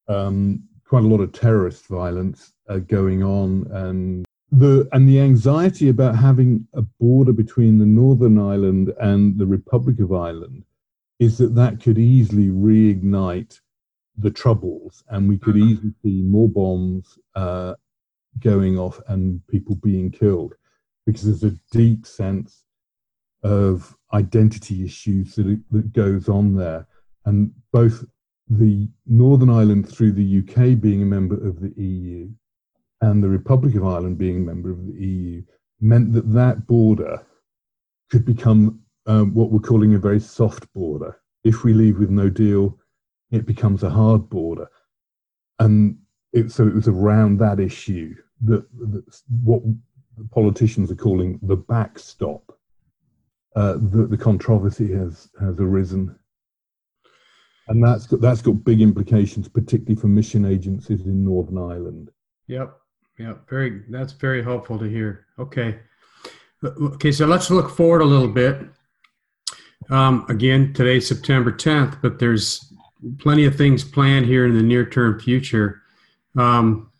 um, 0.08 0.62
quite 0.86 1.04
a 1.04 1.08
lot 1.08 1.20
of 1.20 1.32
terrorist 1.32 1.86
violence 1.86 2.52
uh, 2.68 2.78
going 2.78 3.22
on, 3.22 3.66
and 3.70 4.26
the 4.50 4.88
and 4.92 5.08
the 5.08 5.20
anxiety 5.20 5.88
about 5.88 6.16
having 6.16 6.66
a 6.74 6.82
border 6.82 7.32
between 7.32 7.78
the 7.78 7.86
Northern 7.86 8.38
Ireland 8.38 8.92
and 9.00 9.38
the 9.38 9.46
Republic 9.46 10.00
of 10.00 10.12
Ireland 10.12 10.64
is 11.18 11.38
that 11.38 11.54
that 11.54 11.80
could 11.80 11.98
easily 11.98 12.48
reignite 12.48 13.60
the 14.16 14.30
Troubles, 14.30 15.04
and 15.08 15.28
we 15.28 15.38
could 15.38 15.54
mm-hmm. 15.54 15.68
easily 15.68 15.94
see 16.02 16.22
more 16.22 16.48
bombs 16.48 17.18
uh, 17.34 17.74
going 18.40 18.78
off 18.78 19.00
and 19.08 19.44
people 19.48 19.76
being 19.76 20.10
killed 20.10 20.54
because 21.06 21.24
there's 21.24 21.52
a 21.52 21.58
deep 21.70 22.06
sense 22.06 22.64
of 23.42 23.96
identity 24.12 24.84
issues 24.84 25.34
that, 25.36 25.60
that 25.70 25.92
goes 25.92 26.28
on 26.28 26.54
there. 26.54 26.86
And 27.24 27.52
both 27.72 28.04
the 28.50 28.88
Northern 29.06 29.50
Ireland, 29.50 29.88
through 29.88 30.12
the 30.12 30.38
UK 30.38 30.80
being 30.80 31.02
a 31.02 31.06
member 31.06 31.34
of 31.46 31.60
the 31.60 31.72
EU, 31.80 32.28
and 33.00 33.22
the 33.22 33.28
Republic 33.28 33.74
of 33.74 33.84
Ireland 33.84 34.18
being 34.18 34.36
a 34.36 34.40
member 34.40 34.70
of 34.70 34.86
the 34.86 34.92
EU, 34.92 35.42
meant 35.80 36.12
that 36.12 36.32
that 36.32 36.66
border 36.66 37.24
could 38.10 38.24
become 38.24 38.80
um, 39.06 39.34
what 39.34 39.50
we're 39.50 39.60
calling 39.60 39.94
a 39.94 39.98
very 39.98 40.20
soft 40.20 40.72
border. 40.72 41.16
If 41.44 41.64
we 41.64 41.72
leave 41.72 41.98
with 41.98 42.10
no 42.10 42.28
deal, 42.28 42.78
it 43.30 43.46
becomes 43.46 43.82
a 43.82 43.90
hard 43.90 44.28
border. 44.28 44.68
And 45.58 45.98
it, 46.32 46.50
so 46.50 46.66
it 46.66 46.74
was 46.74 46.88
around 46.88 47.38
that 47.38 47.60
issue 47.60 48.14
that, 48.42 48.66
that 48.90 49.22
what 49.42 49.62
politicians 50.30 50.90
are 50.90 50.96
calling 50.96 51.38
the 51.42 51.56
backstop 51.56 52.58
uh, 53.56 53.74
the, 53.74 54.06
the 54.06 54.16
controversy 54.16 54.92
has 54.92 55.30
has 55.40 55.58
arisen, 55.58 56.14
and 57.68 57.82
that's 57.82 58.06
got, 58.06 58.20
that's 58.20 58.42
got 58.42 58.64
big 58.64 58.80
implications, 58.80 59.48
particularly 59.48 60.00
for 60.00 60.08
mission 60.08 60.44
agencies 60.44 61.02
in 61.02 61.24
Northern 61.24 61.58
Ireland. 61.58 62.10
Yep, 62.46 62.76
yep, 63.18 63.48
very 63.48 63.82
that's 63.90 64.12
very 64.12 64.42
helpful 64.42 64.78
to 64.78 64.86
hear. 64.86 65.26
Okay, 65.38 65.78
okay, 66.64 67.12
so 67.12 67.26
let's 67.26 67.50
look 67.50 67.70
forward 67.70 68.02
a 68.02 68.06
little 68.06 68.28
bit. 68.28 68.60
Um, 69.90 70.26
again, 70.28 70.72
today's 70.72 71.06
September 71.06 71.52
10th, 71.52 72.02
but 72.02 72.18
there's 72.18 72.72
plenty 73.18 73.44
of 73.44 73.56
things 73.56 73.84
planned 73.84 74.26
here 74.26 74.46
in 74.46 74.54
the 74.54 74.62
near 74.62 74.88
term 74.88 75.20
future. 75.20 75.82
Um, 76.36 76.90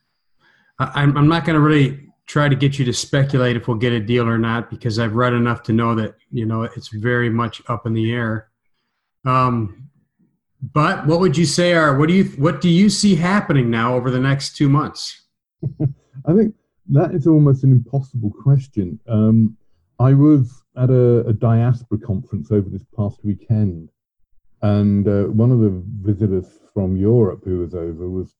I, 0.78 1.02
I'm 1.02 1.28
not 1.28 1.44
going 1.44 1.54
to 1.54 1.60
really 1.60 2.08
try 2.26 2.48
to 2.48 2.54
get 2.54 2.78
you 2.78 2.84
to 2.84 2.92
speculate 2.92 3.56
if 3.56 3.66
we'll 3.66 3.78
get 3.78 3.92
a 3.92 4.00
deal 4.00 4.28
or 4.28 4.38
not 4.38 4.70
because 4.70 4.98
I've 4.98 5.14
read 5.14 5.32
enough 5.32 5.62
to 5.64 5.72
know 5.72 5.94
that 5.94 6.14
you 6.30 6.46
know 6.46 6.62
it's 6.62 6.88
very 6.88 7.30
much 7.30 7.62
up 7.68 7.86
in 7.86 7.94
the 7.94 8.12
air. 8.12 8.48
Um, 9.24 9.87
but 10.60 11.06
what 11.06 11.20
would 11.20 11.36
you 11.36 11.46
say 11.46 11.72
are 11.74 11.96
what 11.96 12.08
do 12.08 12.14
you 12.14 12.24
what 12.36 12.60
do 12.60 12.68
you 12.68 12.90
see 12.90 13.14
happening 13.14 13.70
now 13.70 13.94
over 13.94 14.10
the 14.10 14.20
next 14.20 14.56
two 14.56 14.68
months? 14.68 15.26
I 16.26 16.34
think 16.34 16.54
that 16.90 17.14
is 17.14 17.26
almost 17.26 17.64
an 17.64 17.72
impossible 17.72 18.32
question. 18.42 18.98
Um, 19.08 19.56
I 20.00 20.14
was 20.14 20.62
at 20.76 20.90
a, 20.90 21.26
a, 21.26 21.32
diaspora 21.32 21.98
conference 21.98 22.52
over 22.52 22.68
this 22.70 22.84
past 22.96 23.18
weekend, 23.24 23.90
and 24.62 25.06
uh, 25.06 25.24
one 25.24 25.50
of 25.50 25.60
the 25.60 25.82
visitors 26.00 26.46
from 26.72 26.96
Europe 26.96 27.42
who 27.44 27.58
was 27.58 27.74
over 27.74 28.08
was 28.08 28.34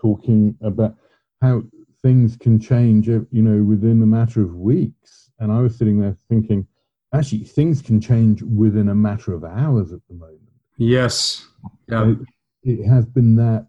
talking 0.00 0.56
about 0.62 0.94
how 1.42 1.62
things 2.02 2.36
can 2.36 2.60
change, 2.60 3.08
uh, 3.08 3.20
you 3.30 3.42
know, 3.42 3.62
within 3.64 4.02
a 4.02 4.06
matter 4.06 4.42
of 4.42 4.54
weeks. 4.54 5.30
And 5.38 5.52
I 5.52 5.60
was 5.60 5.76
sitting 5.76 6.00
there 6.00 6.16
thinking, 6.28 6.66
actually, 7.14 7.44
things 7.44 7.82
can 7.82 8.00
change 8.00 8.42
within 8.42 8.88
a 8.88 8.94
matter 8.94 9.34
of 9.34 9.44
hours 9.44 9.92
at 9.92 10.00
the 10.08 10.14
moment. 10.14 10.49
Yes. 10.80 11.46
Yeah. 11.90 12.12
It, 12.12 12.18
it 12.62 12.88
has 12.88 13.04
been 13.04 13.36
that 13.36 13.66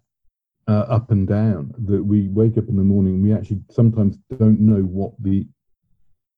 uh, 0.70 0.86
up 0.88 1.12
and 1.12 1.28
down 1.28 1.74
that 1.88 2.02
we 2.02 2.30
wake 2.30 2.58
up 2.58 2.70
in 2.70 2.78
the 2.78 2.84
morning. 2.84 3.22
We 3.22 3.34
actually 3.34 3.60
sometimes 3.70 4.18
don't 4.40 4.62
know 4.62 4.82
what 4.84 5.12
the 5.20 5.46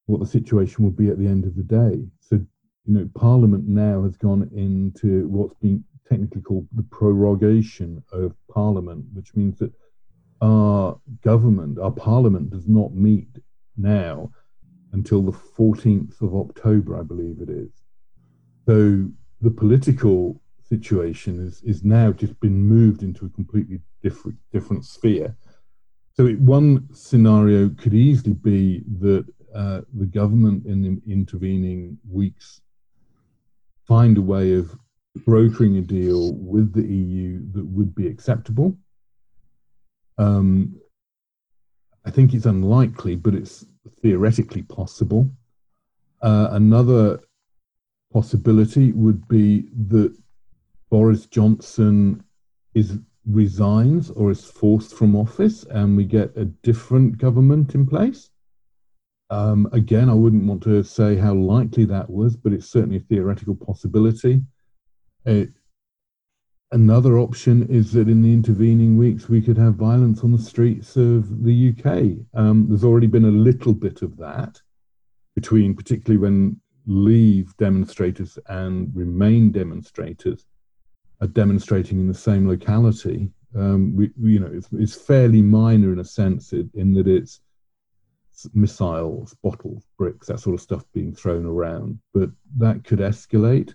what 0.08 0.20
the 0.20 0.26
situation 0.26 0.84
will 0.84 0.92
be 0.92 1.10
at 1.10 1.20
the 1.20 1.28
end 1.28 1.46
of 1.46 1.56
the 1.56 1.62
day. 1.62 2.04
So, 2.20 2.38
you 2.86 2.94
know, 2.94 3.08
Parliament 3.14 3.68
now 3.68 4.02
has 4.04 4.18
gone 4.18 4.50
into 4.52 5.28
what's 5.28 5.54
being 5.62 5.84
technically 6.10 6.42
called 6.42 6.68
the 6.74 6.84
prorogation 6.84 8.04
of 8.12 8.34
Parliament, 8.50 9.06
which 9.14 9.36
means 9.36 9.60
that 9.60 9.72
our 10.42 11.00
government, 11.22 11.78
our 11.78 11.92
parliament 11.92 12.50
does 12.50 12.68
not 12.68 12.96
meet 12.96 13.30
now 13.78 14.32
until 14.92 15.22
the 15.22 15.32
14th 15.32 16.20
of 16.22 16.36
October, 16.36 17.00
I 17.00 17.04
believe 17.04 17.42
it 17.42 17.50
is. 17.50 17.72
So 18.66 19.08
the 19.40 19.52
political 19.52 20.42
situation 20.76 21.46
is, 21.48 21.62
is 21.64 21.84
now 21.84 22.12
just 22.12 22.40
been 22.40 22.58
moved 22.76 23.04
into 23.04 23.26
a 23.26 23.30
completely 23.30 23.80
different 24.02 24.38
different 24.52 24.86
sphere. 24.86 25.36
So 26.16 26.28
it, 26.28 26.40
one 26.40 26.88
scenario 26.94 27.70
could 27.70 27.94
easily 27.94 28.34
be 28.34 28.84
that 29.00 29.26
uh, 29.56 29.82
the 29.94 30.06
government 30.06 30.66
in 30.66 30.82
the 30.82 31.12
intervening 31.12 31.98
weeks 32.10 32.62
find 33.88 34.18
a 34.18 34.22
way 34.22 34.54
of 34.54 34.76
brokering 35.26 35.78
a 35.78 35.82
deal 35.82 36.34
with 36.34 36.74
the 36.74 36.88
EU 37.02 37.40
that 37.54 37.66
would 37.66 37.94
be 37.94 38.08
acceptable 38.08 38.76
um, 40.18 40.76
I 42.06 42.12
think 42.12 42.34
it's 42.34 42.46
unlikely, 42.46 43.16
but 43.16 43.34
it's 43.34 43.66
theoretically 44.02 44.64
possible. 44.64 45.30
Uh, 46.22 46.50
another 46.52 47.20
possibility 48.12 48.92
would 48.92 49.28
be 49.28 49.68
that 49.90 50.16
Boris 50.94 51.26
Johnson 51.26 52.24
is 52.76 53.00
resigns 53.26 54.12
or 54.12 54.30
is 54.30 54.46
forced 54.46 54.94
from 54.94 55.16
office 55.16 55.64
and 55.72 55.98
we 55.98 56.04
get 56.04 56.38
a 56.38 56.46
different 56.46 57.18
government 57.18 57.74
in 57.74 57.88
place. 57.88 58.30
Um, 59.32 59.68
again, 59.72 60.08
I 60.08 60.14
wouldn't 60.14 60.46
want 60.46 60.62
to 60.66 60.84
say 60.84 61.16
how 61.16 61.34
likely 61.34 61.86
that 61.86 62.08
was, 62.08 62.38
but 62.38 62.54
it's 62.54 62.70
certainly 62.70 62.98
a 62.98 63.10
theoretical 63.10 63.56
possibility. 63.56 64.44
It, 65.26 65.50
another 66.72 67.18
option 67.18 67.68
is 67.72 67.92
that 67.94 68.08
in 68.08 68.22
the 68.22 68.32
intervening 68.32 68.96
weeks 68.96 69.28
we 69.28 69.42
could 69.42 69.58
have 69.58 69.74
violence 69.74 70.24
on 70.24 70.32
the 70.32 70.38
streets 70.38 70.96
of 70.96 71.44
the 71.44 71.74
UK. 71.74 72.24
Um, 72.40 72.68
there's 72.70 72.84
already 72.84 73.08
been 73.08 73.26
a 73.26 73.40
little 73.50 73.74
bit 73.74 74.04
of 74.04 74.16
that 74.18 74.62
between, 75.34 75.74
particularly 75.74 76.20
when 76.20 76.62
Leave 76.86 77.58
demonstrators 77.58 78.38
and 78.48 78.92
Remain 78.94 79.52
demonstrators 79.52 80.46
are 81.24 81.28
demonstrating 81.28 82.00
in 82.00 82.08
the 82.08 82.14
same 82.14 82.48
locality. 82.48 83.30
Um, 83.56 83.96
we, 83.96 84.12
you 84.20 84.40
know, 84.40 84.52
it's, 84.52 84.68
it's, 84.74 84.96
fairly 84.96 85.42
minor 85.42 85.94
in 85.94 86.00
a 86.00 86.06
sense 86.06 86.52
in, 86.52 86.70
in 86.74 86.94
that 86.96 87.08
it's 87.08 87.40
missiles, 88.54 89.34
bottles, 89.42 89.86
bricks, 89.98 90.28
that 90.28 90.40
sort 90.40 90.56
of 90.56 90.62
stuff 90.62 90.84
being 90.94 91.14
thrown 91.14 91.46
around, 91.46 92.00
but 92.14 92.30
that 92.58 92.84
could 92.84 93.00
escalate. 93.00 93.74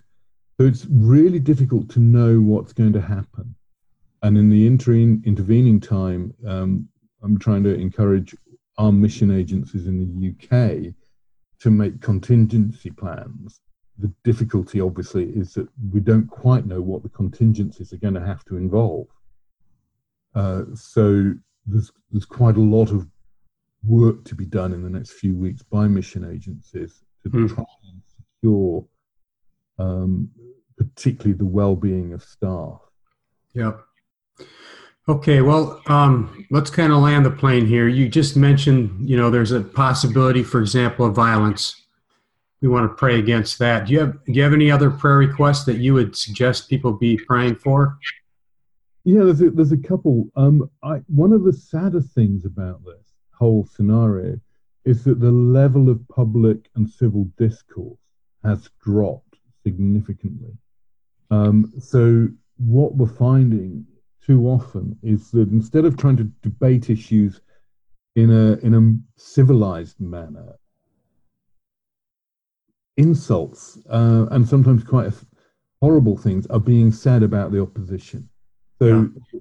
So 0.59 0.67
it's 0.67 0.85
really 0.91 1.39
difficult 1.39 1.89
to 1.91 1.99
know 1.99 2.39
what's 2.39 2.73
going 2.73 2.93
to 2.93 3.01
happen. 3.01 3.55
And 4.21 4.37
in 4.37 4.49
the 4.49 4.67
interim, 4.67 5.23
intervening 5.25 5.79
time, 5.79 6.33
um, 6.45 6.87
I'm 7.23 7.39
trying 7.39 7.63
to 7.63 7.73
encourage 7.73 8.35
our 8.77 8.91
mission 8.91 9.31
agencies 9.31 9.87
in 9.87 9.97
the 9.97 10.29
UK 10.29 10.93
to 11.61 11.71
make 11.71 12.01
contingency 12.01 12.91
plans. 12.91 13.61
The 13.99 14.11
difficulty, 14.23 14.79
obviously, 14.79 15.25
is 15.25 15.53
that 15.55 15.67
we 15.91 15.99
don't 15.99 16.27
quite 16.27 16.65
know 16.65 16.81
what 16.81 17.03
the 17.03 17.09
contingencies 17.09 17.91
are 17.91 17.97
going 17.97 18.13
to 18.13 18.25
have 18.25 18.45
to 18.45 18.55
involve. 18.55 19.07
Uh, 20.33 20.63
so 20.73 21.33
there's 21.67 21.91
there's 22.11 22.25
quite 22.25 22.55
a 22.55 22.61
lot 22.61 22.91
of 22.91 23.07
work 23.83 24.23
to 24.25 24.35
be 24.35 24.45
done 24.45 24.73
in 24.73 24.83
the 24.83 24.89
next 24.89 25.13
few 25.13 25.35
weeks 25.35 25.63
by 25.63 25.87
mission 25.87 26.29
agencies 26.29 27.03
to 27.23 27.29
mm. 27.29 27.53
try 27.53 27.65
and 27.91 28.01
secure, 28.05 28.85
um, 29.77 30.29
particularly 30.77 31.33
the 31.33 31.45
well-being 31.45 32.13
of 32.13 32.23
staff. 32.23 32.79
Yeah. 33.53 33.73
Okay, 35.07 35.41
well, 35.41 35.81
um, 35.87 36.45
let's 36.51 36.69
kind 36.69 36.93
of 36.93 36.99
land 36.99 37.25
the 37.25 37.31
plane 37.31 37.65
here. 37.65 37.87
You 37.87 38.07
just 38.07 38.37
mentioned, 38.37 39.09
you 39.09 39.17
know, 39.17 39.29
there's 39.31 39.51
a 39.51 39.61
possibility, 39.61 40.43
for 40.43 40.61
example, 40.61 41.05
of 41.05 41.15
violence. 41.15 41.87
We 42.61 42.67
want 42.67 42.89
to 42.89 42.95
pray 42.95 43.19
against 43.19 43.57
that. 43.59 43.87
Do 43.87 43.93
you 43.93 43.99
have 43.99 44.23
Do 44.25 44.33
you 44.33 44.43
have 44.43 44.53
any 44.53 44.69
other 44.69 44.91
prayer 44.91 45.17
requests 45.17 45.65
that 45.65 45.77
you 45.77 45.93
would 45.93 46.15
suggest 46.15 46.69
people 46.69 46.93
be 46.93 47.17
praying 47.17 47.55
for? 47.55 47.97
Yeah, 49.05 49.23
there's 49.23 49.41
a, 49.41 49.49
there's 49.49 49.71
a 49.71 49.77
couple. 49.77 50.27
Um, 50.35 50.69
I, 50.83 51.01
one 51.07 51.31
of 51.31 51.43
the 51.43 51.53
saddest 51.53 52.13
things 52.13 52.45
about 52.45 52.83
this 52.83 53.13
whole 53.33 53.65
scenario 53.65 54.39
is 54.85 55.03
that 55.05 55.19
the 55.19 55.31
level 55.31 55.89
of 55.89 56.05
public 56.09 56.69
and 56.75 56.89
civil 56.89 57.25
discourse 57.37 57.99
has 58.43 58.69
dropped 58.83 59.37
significantly. 59.63 60.53
Um, 61.31 61.73
so 61.79 62.27
what 62.57 62.95
we're 62.95 63.07
finding 63.07 63.85
too 64.25 64.47
often 64.47 64.97
is 65.01 65.31
that 65.31 65.49
instead 65.49 65.85
of 65.85 65.97
trying 65.97 66.17
to 66.17 66.31
debate 66.41 66.89
issues 66.89 67.41
in 68.15 68.29
a 68.31 68.57
in 68.65 68.73
a 68.73 69.19
civilized 69.21 69.99
manner, 69.99 70.57
insults 72.99 73.79
uh, 73.89 74.25
and 74.31 74.47
sometimes 74.47 74.83
quite 74.83 75.11
horrible 75.81 76.17
things 76.17 76.45
are 76.47 76.59
being 76.59 76.91
said 76.91 77.23
about 77.23 77.51
the 77.51 77.61
opposition. 77.61 78.29
So, 78.79 79.09
yeah. 79.33 79.39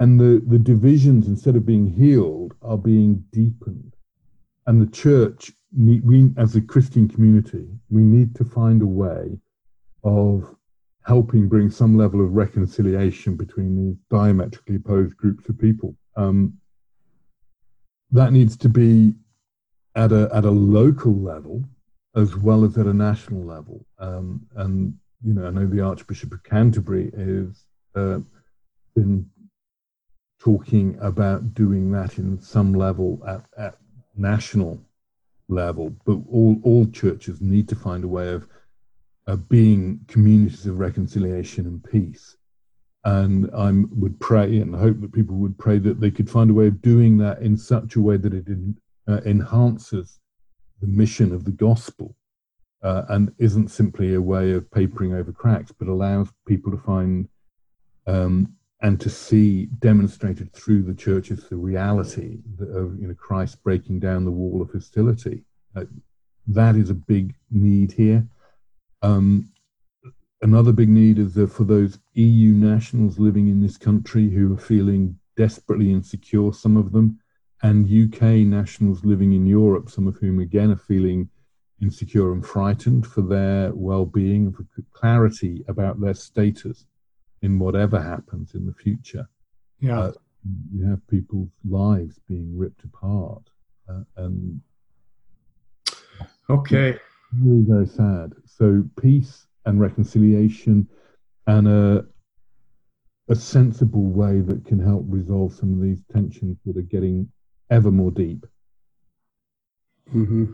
and 0.00 0.18
the 0.18 0.42
the 0.46 0.58
divisions 0.58 1.28
instead 1.28 1.56
of 1.56 1.66
being 1.66 1.86
healed 1.86 2.54
are 2.62 2.78
being 2.78 3.24
deepened, 3.30 3.94
and 4.66 4.80
the 4.80 4.90
church 4.90 5.52
we 5.76 6.30
as 6.36 6.56
a 6.56 6.60
Christian 6.60 7.08
community 7.08 7.68
we 7.90 8.02
need 8.02 8.34
to 8.34 8.44
find 8.44 8.82
a 8.82 8.86
way 8.86 9.38
of 10.02 10.56
helping 11.06 11.48
bring 11.48 11.70
some 11.70 11.96
level 11.96 12.24
of 12.24 12.32
reconciliation 12.32 13.36
between 13.36 13.76
these 13.76 13.96
diametrically 14.10 14.76
opposed 14.76 15.16
groups 15.16 15.48
of 15.48 15.58
people. 15.58 15.94
Um, 16.16 16.54
that 18.12 18.32
needs 18.32 18.56
to 18.56 18.68
be 18.68 19.14
at 19.94 20.12
a 20.12 20.30
at 20.32 20.44
a 20.44 20.50
local 20.50 21.14
level 21.14 21.64
as 22.14 22.36
well 22.36 22.64
as 22.64 22.76
at 22.76 22.86
a 22.86 22.94
national 22.94 23.44
level. 23.44 23.86
Um, 23.98 24.46
and 24.56 24.94
you 25.24 25.34
know, 25.34 25.46
I 25.46 25.50
know 25.50 25.66
the 25.66 25.80
Archbishop 25.80 26.32
of 26.32 26.42
Canterbury 26.42 27.10
has 27.16 27.64
uh, 27.94 28.20
been 28.94 29.28
talking 30.40 30.96
about 31.00 31.54
doing 31.54 31.92
that 31.92 32.18
in 32.18 32.40
some 32.40 32.72
level 32.72 33.22
at, 33.26 33.44
at 33.58 33.76
national 34.16 34.80
level, 35.48 35.94
but 36.04 36.18
all 36.30 36.58
all 36.62 36.86
churches 36.86 37.40
need 37.40 37.68
to 37.68 37.76
find 37.76 38.04
a 38.04 38.08
way 38.08 38.32
of 38.32 38.46
uh, 39.26 39.36
being 39.36 40.00
communities 40.08 40.66
of 40.66 40.78
reconciliation 40.78 41.66
and 41.66 41.84
peace. 41.84 42.36
And 43.04 43.50
I 43.54 43.72
would 43.92 44.18
pray 44.20 44.58
and 44.58 44.74
hope 44.74 45.00
that 45.00 45.12
people 45.12 45.36
would 45.36 45.58
pray 45.58 45.78
that 45.78 46.00
they 46.00 46.10
could 46.10 46.28
find 46.28 46.50
a 46.50 46.54
way 46.54 46.66
of 46.66 46.82
doing 46.82 47.16
that 47.18 47.40
in 47.40 47.56
such 47.56 47.96
a 47.96 48.00
way 48.00 48.16
that 48.16 48.34
it 48.34 48.46
uh, 49.08 49.20
enhances 49.24 50.18
the 50.80 50.86
mission 50.86 51.32
of 51.32 51.44
the 51.44 51.50
gospel 51.50 52.16
uh, 52.82 53.02
and 53.08 53.32
isn't 53.38 53.68
simply 53.68 54.14
a 54.14 54.20
way 54.20 54.52
of 54.52 54.70
papering 54.70 55.14
over 55.14 55.32
cracks, 55.32 55.72
but 55.72 55.88
allows 55.88 56.28
people 56.46 56.70
to 56.70 56.78
find 56.78 57.28
um, 58.06 58.54
and 58.82 58.98
to 59.00 59.10
see 59.10 59.66
demonstrated 59.80 60.52
through 60.52 60.82
the 60.82 60.94
churches 60.94 61.48
the 61.48 61.56
reality 61.56 62.38
of 62.60 62.98
you 62.98 63.06
know 63.06 63.14
Christ 63.14 63.62
breaking 63.62 64.00
down 64.00 64.24
the 64.24 64.30
wall 64.30 64.62
of 64.62 64.70
hostility. 64.70 65.44
Uh, 65.76 65.84
that 66.46 66.76
is 66.76 66.90
a 66.90 66.94
big 66.94 67.34
need 67.50 67.92
here. 67.92 68.26
Um, 69.02 69.50
another 70.42 70.72
big 70.72 70.88
need 70.88 71.18
is 71.18 71.36
uh, 71.36 71.46
for 71.46 71.64
those 71.64 71.98
EU 72.14 72.52
nationals 72.52 73.18
living 73.18 73.48
in 73.48 73.60
this 73.60 73.76
country 73.76 74.30
who 74.30 74.54
are 74.54 74.58
feeling 74.58 75.18
desperately 75.36 75.92
insecure, 75.92 76.52
some 76.52 76.76
of 76.76 76.92
them, 76.92 77.18
and 77.62 77.86
UK 77.86 78.46
nationals 78.46 79.04
living 79.04 79.32
in 79.32 79.46
Europe, 79.46 79.90
some 79.90 80.06
of 80.06 80.16
whom 80.16 80.40
again 80.40 80.70
are 80.70 80.76
feeling 80.76 81.28
insecure 81.82 82.32
and 82.32 82.44
frightened 82.44 83.06
for 83.06 83.22
their 83.22 83.72
well 83.74 84.04
being 84.04 84.46
and 84.46 84.54
for 84.54 84.64
clarity 84.92 85.64
about 85.68 86.00
their 86.00 86.14
status 86.14 86.86
in 87.42 87.58
whatever 87.58 88.00
happens 88.00 88.54
in 88.54 88.66
the 88.66 88.74
future. 88.74 89.28
Yeah. 89.78 89.98
Uh, 89.98 90.12
you 90.72 90.86
have 90.86 91.06
people's 91.08 91.50
lives 91.68 92.18
being 92.28 92.56
ripped 92.56 92.84
apart. 92.84 93.42
Uh, 93.88 94.02
and 94.16 94.60
okay. 96.48 96.98
Really 97.38 97.64
very 97.66 97.86
sad. 97.86 98.32
So 98.46 98.84
peace 99.00 99.46
and 99.66 99.80
reconciliation 99.80 100.88
and 101.46 101.68
a 101.68 102.06
a 103.28 103.34
sensible 103.34 104.06
way 104.06 104.40
that 104.40 104.64
can 104.66 104.80
help 104.80 105.04
resolve 105.06 105.52
some 105.52 105.72
of 105.72 105.80
these 105.80 106.02
tensions 106.12 106.58
that 106.66 106.76
are 106.76 106.82
getting 106.82 107.30
ever 107.70 107.90
more 107.90 108.10
deep. 108.10 108.46
Mm-hmm. 110.14 110.52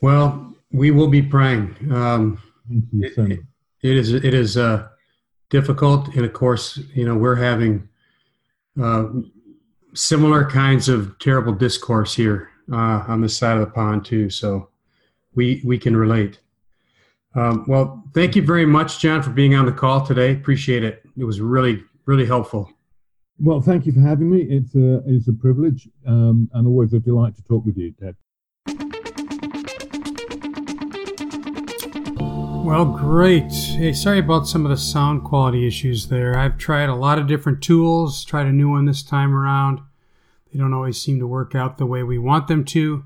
Well, 0.00 0.54
we 0.72 0.90
will 0.90 1.08
be 1.08 1.22
praying. 1.22 1.76
Um, 1.92 2.42
so. 3.14 3.24
It, 3.24 3.40
it 3.82 3.96
is 3.96 4.12
it 4.12 4.34
is 4.34 4.56
uh, 4.56 4.88
difficult, 5.50 6.08
and 6.14 6.24
of 6.24 6.32
course, 6.32 6.78
you 6.94 7.04
know 7.04 7.16
we're 7.16 7.36
having 7.36 7.88
uh, 8.80 9.08
similar 9.94 10.48
kinds 10.48 10.88
of 10.88 11.18
terrible 11.18 11.52
discourse 11.52 12.14
here 12.14 12.50
uh, 12.72 13.04
on 13.08 13.20
this 13.20 13.36
side 13.36 13.56
of 13.56 13.60
the 13.60 13.72
pond 13.72 14.04
too. 14.04 14.30
So 14.30 14.68
we 15.34 15.62
we 15.64 15.78
can 15.78 15.96
relate. 15.96 16.40
Um, 17.34 17.64
well, 17.68 18.02
thank 18.14 18.34
you 18.34 18.42
very 18.42 18.66
much, 18.66 19.00
John, 19.00 19.22
for 19.22 19.30
being 19.30 19.54
on 19.54 19.66
the 19.66 19.72
call 19.72 20.04
today. 20.04 20.32
Appreciate 20.32 20.82
it. 20.82 21.02
It 21.16 21.24
was 21.24 21.40
really, 21.40 21.82
really 22.06 22.26
helpful. 22.26 22.70
Well, 23.40 23.60
thank 23.60 23.86
you 23.86 23.92
for 23.92 24.00
having 24.00 24.30
me. 24.30 24.42
It's 24.42 24.74
a, 24.74 25.00
it's 25.06 25.28
a 25.28 25.32
privilege 25.32 25.88
um, 26.06 26.50
and 26.52 26.66
always 26.66 26.92
a 26.92 26.98
delight 26.98 27.36
to 27.36 27.42
talk 27.44 27.64
with 27.64 27.76
you, 27.76 27.92
Ted. 27.92 28.16
Well, 32.68 32.84
great. 32.84 33.52
Hey, 33.52 33.92
sorry 33.92 34.18
about 34.18 34.48
some 34.48 34.66
of 34.66 34.70
the 34.70 34.76
sound 34.76 35.22
quality 35.22 35.66
issues 35.66 36.08
there. 36.08 36.36
I've 36.36 36.58
tried 36.58 36.88
a 36.88 36.94
lot 36.96 37.18
of 37.18 37.28
different 37.28 37.62
tools, 37.62 38.24
tried 38.24 38.46
a 38.46 38.52
new 38.52 38.70
one 38.70 38.86
this 38.86 39.02
time 39.02 39.34
around. 39.34 39.80
They 40.52 40.58
don't 40.58 40.74
always 40.74 41.00
seem 41.00 41.20
to 41.20 41.26
work 41.26 41.54
out 41.54 41.78
the 41.78 41.86
way 41.86 42.02
we 42.02 42.18
want 42.18 42.48
them 42.48 42.64
to. 42.66 43.04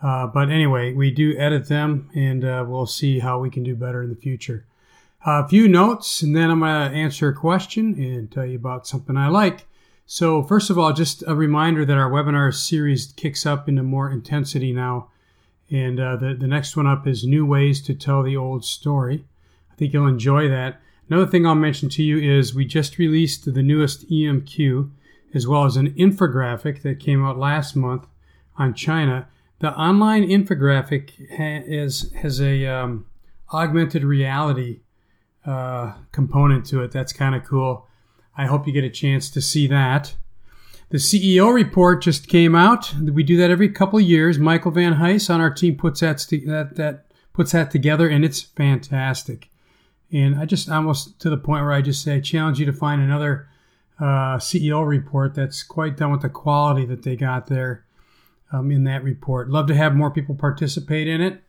Uh, 0.00 0.28
but 0.28 0.50
anyway, 0.50 0.92
we 0.92 1.10
do 1.10 1.36
edit 1.36 1.68
them 1.68 2.10
and 2.14 2.44
uh, 2.44 2.64
we'll 2.66 2.86
see 2.86 3.18
how 3.18 3.40
we 3.40 3.50
can 3.50 3.64
do 3.64 3.74
better 3.74 4.02
in 4.02 4.10
the 4.10 4.16
future. 4.16 4.66
A 5.26 5.48
few 5.48 5.68
notes, 5.68 6.20
and 6.20 6.36
then 6.36 6.50
I'm 6.50 6.60
going 6.60 6.90
to 6.90 6.96
answer 6.96 7.28
a 7.30 7.34
question 7.34 7.94
and 7.94 8.30
tell 8.30 8.44
you 8.44 8.56
about 8.56 8.86
something 8.86 9.16
I 9.16 9.28
like. 9.28 9.66
So, 10.04 10.42
first 10.42 10.68
of 10.68 10.78
all, 10.78 10.92
just 10.92 11.24
a 11.26 11.34
reminder 11.34 11.86
that 11.86 11.96
our 11.96 12.10
webinar 12.10 12.52
series 12.52 13.06
kicks 13.16 13.46
up 13.46 13.66
into 13.66 13.82
more 13.82 14.10
intensity 14.10 14.70
now. 14.70 15.08
And 15.70 15.98
uh, 15.98 16.16
the, 16.16 16.34
the 16.34 16.46
next 16.46 16.76
one 16.76 16.86
up 16.86 17.06
is 17.06 17.24
New 17.24 17.46
Ways 17.46 17.80
to 17.84 17.94
Tell 17.94 18.22
the 18.22 18.36
Old 18.36 18.66
Story. 18.66 19.24
I 19.72 19.76
think 19.76 19.94
you'll 19.94 20.06
enjoy 20.06 20.46
that. 20.50 20.82
Another 21.08 21.26
thing 21.26 21.46
I'll 21.46 21.54
mention 21.54 21.88
to 21.90 22.02
you 22.02 22.18
is 22.18 22.54
we 22.54 22.66
just 22.66 22.98
released 22.98 23.46
the 23.46 23.62
newest 23.62 24.06
EMQ, 24.10 24.90
as 25.32 25.46
well 25.46 25.64
as 25.64 25.78
an 25.78 25.94
infographic 25.94 26.82
that 26.82 27.00
came 27.00 27.24
out 27.24 27.38
last 27.38 27.74
month 27.74 28.06
on 28.58 28.74
China. 28.74 29.26
The 29.60 29.74
online 29.74 30.28
infographic 30.28 31.12
is, 31.18 32.12
has 32.12 32.42
a 32.42 32.66
um, 32.66 33.06
augmented 33.50 34.04
reality 34.04 34.80
uh, 35.46 35.92
component 36.12 36.66
to 36.66 36.82
it. 36.82 36.90
That's 36.90 37.12
kind 37.12 37.34
of 37.34 37.44
cool. 37.44 37.86
I 38.36 38.46
hope 38.46 38.66
you 38.66 38.72
get 38.72 38.84
a 38.84 38.90
chance 38.90 39.30
to 39.30 39.40
see 39.40 39.66
that. 39.68 40.14
The 40.90 40.98
CEO 40.98 41.52
report 41.52 42.02
just 42.02 42.28
came 42.28 42.54
out. 42.54 42.94
We 42.94 43.22
do 43.22 43.36
that 43.38 43.50
every 43.50 43.68
couple 43.68 43.98
of 43.98 44.04
years. 44.04 44.38
Michael 44.38 44.70
Van 44.70 44.94
Heis 44.94 45.28
on 45.28 45.40
our 45.40 45.52
team 45.52 45.76
puts 45.76 46.00
that, 46.00 46.18
that, 46.46 46.76
that 46.76 47.06
puts 47.32 47.52
that 47.52 47.70
together, 47.70 48.08
and 48.08 48.24
it's 48.24 48.40
fantastic. 48.40 49.48
And 50.12 50.36
I 50.36 50.44
just 50.44 50.70
almost 50.70 51.18
to 51.20 51.30
the 51.30 51.36
point 51.36 51.62
where 51.62 51.72
I 51.72 51.82
just 51.82 52.02
say, 52.02 52.16
I 52.16 52.20
challenge 52.20 52.60
you 52.60 52.66
to 52.66 52.72
find 52.72 53.02
another 53.02 53.48
uh, 53.98 54.38
CEO 54.38 54.86
report 54.86 55.34
that's 55.34 55.62
quite 55.62 55.96
done 55.96 56.12
with 56.12 56.22
the 56.22 56.28
quality 56.28 56.84
that 56.86 57.02
they 57.02 57.16
got 57.16 57.46
there 57.46 57.84
um, 58.52 58.70
in 58.70 58.84
that 58.84 59.02
report. 59.02 59.50
Love 59.50 59.66
to 59.66 59.74
have 59.74 59.94
more 59.94 60.10
people 60.10 60.34
participate 60.34 61.08
in 61.08 61.20
it, 61.20 61.42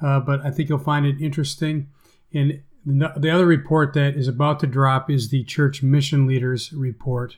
uh, 0.00 0.20
but 0.20 0.40
I 0.44 0.50
think 0.50 0.68
you'll 0.68 0.78
find 0.78 1.06
it 1.06 1.20
interesting. 1.20 1.88
And 2.32 2.62
the 2.84 3.30
other 3.30 3.46
report 3.46 3.94
that 3.94 4.16
is 4.16 4.28
about 4.28 4.60
to 4.60 4.66
drop 4.66 5.10
is 5.10 5.28
the 5.28 5.44
Church 5.44 5.82
Mission 5.82 6.26
Leaders 6.26 6.72
Report. 6.72 7.36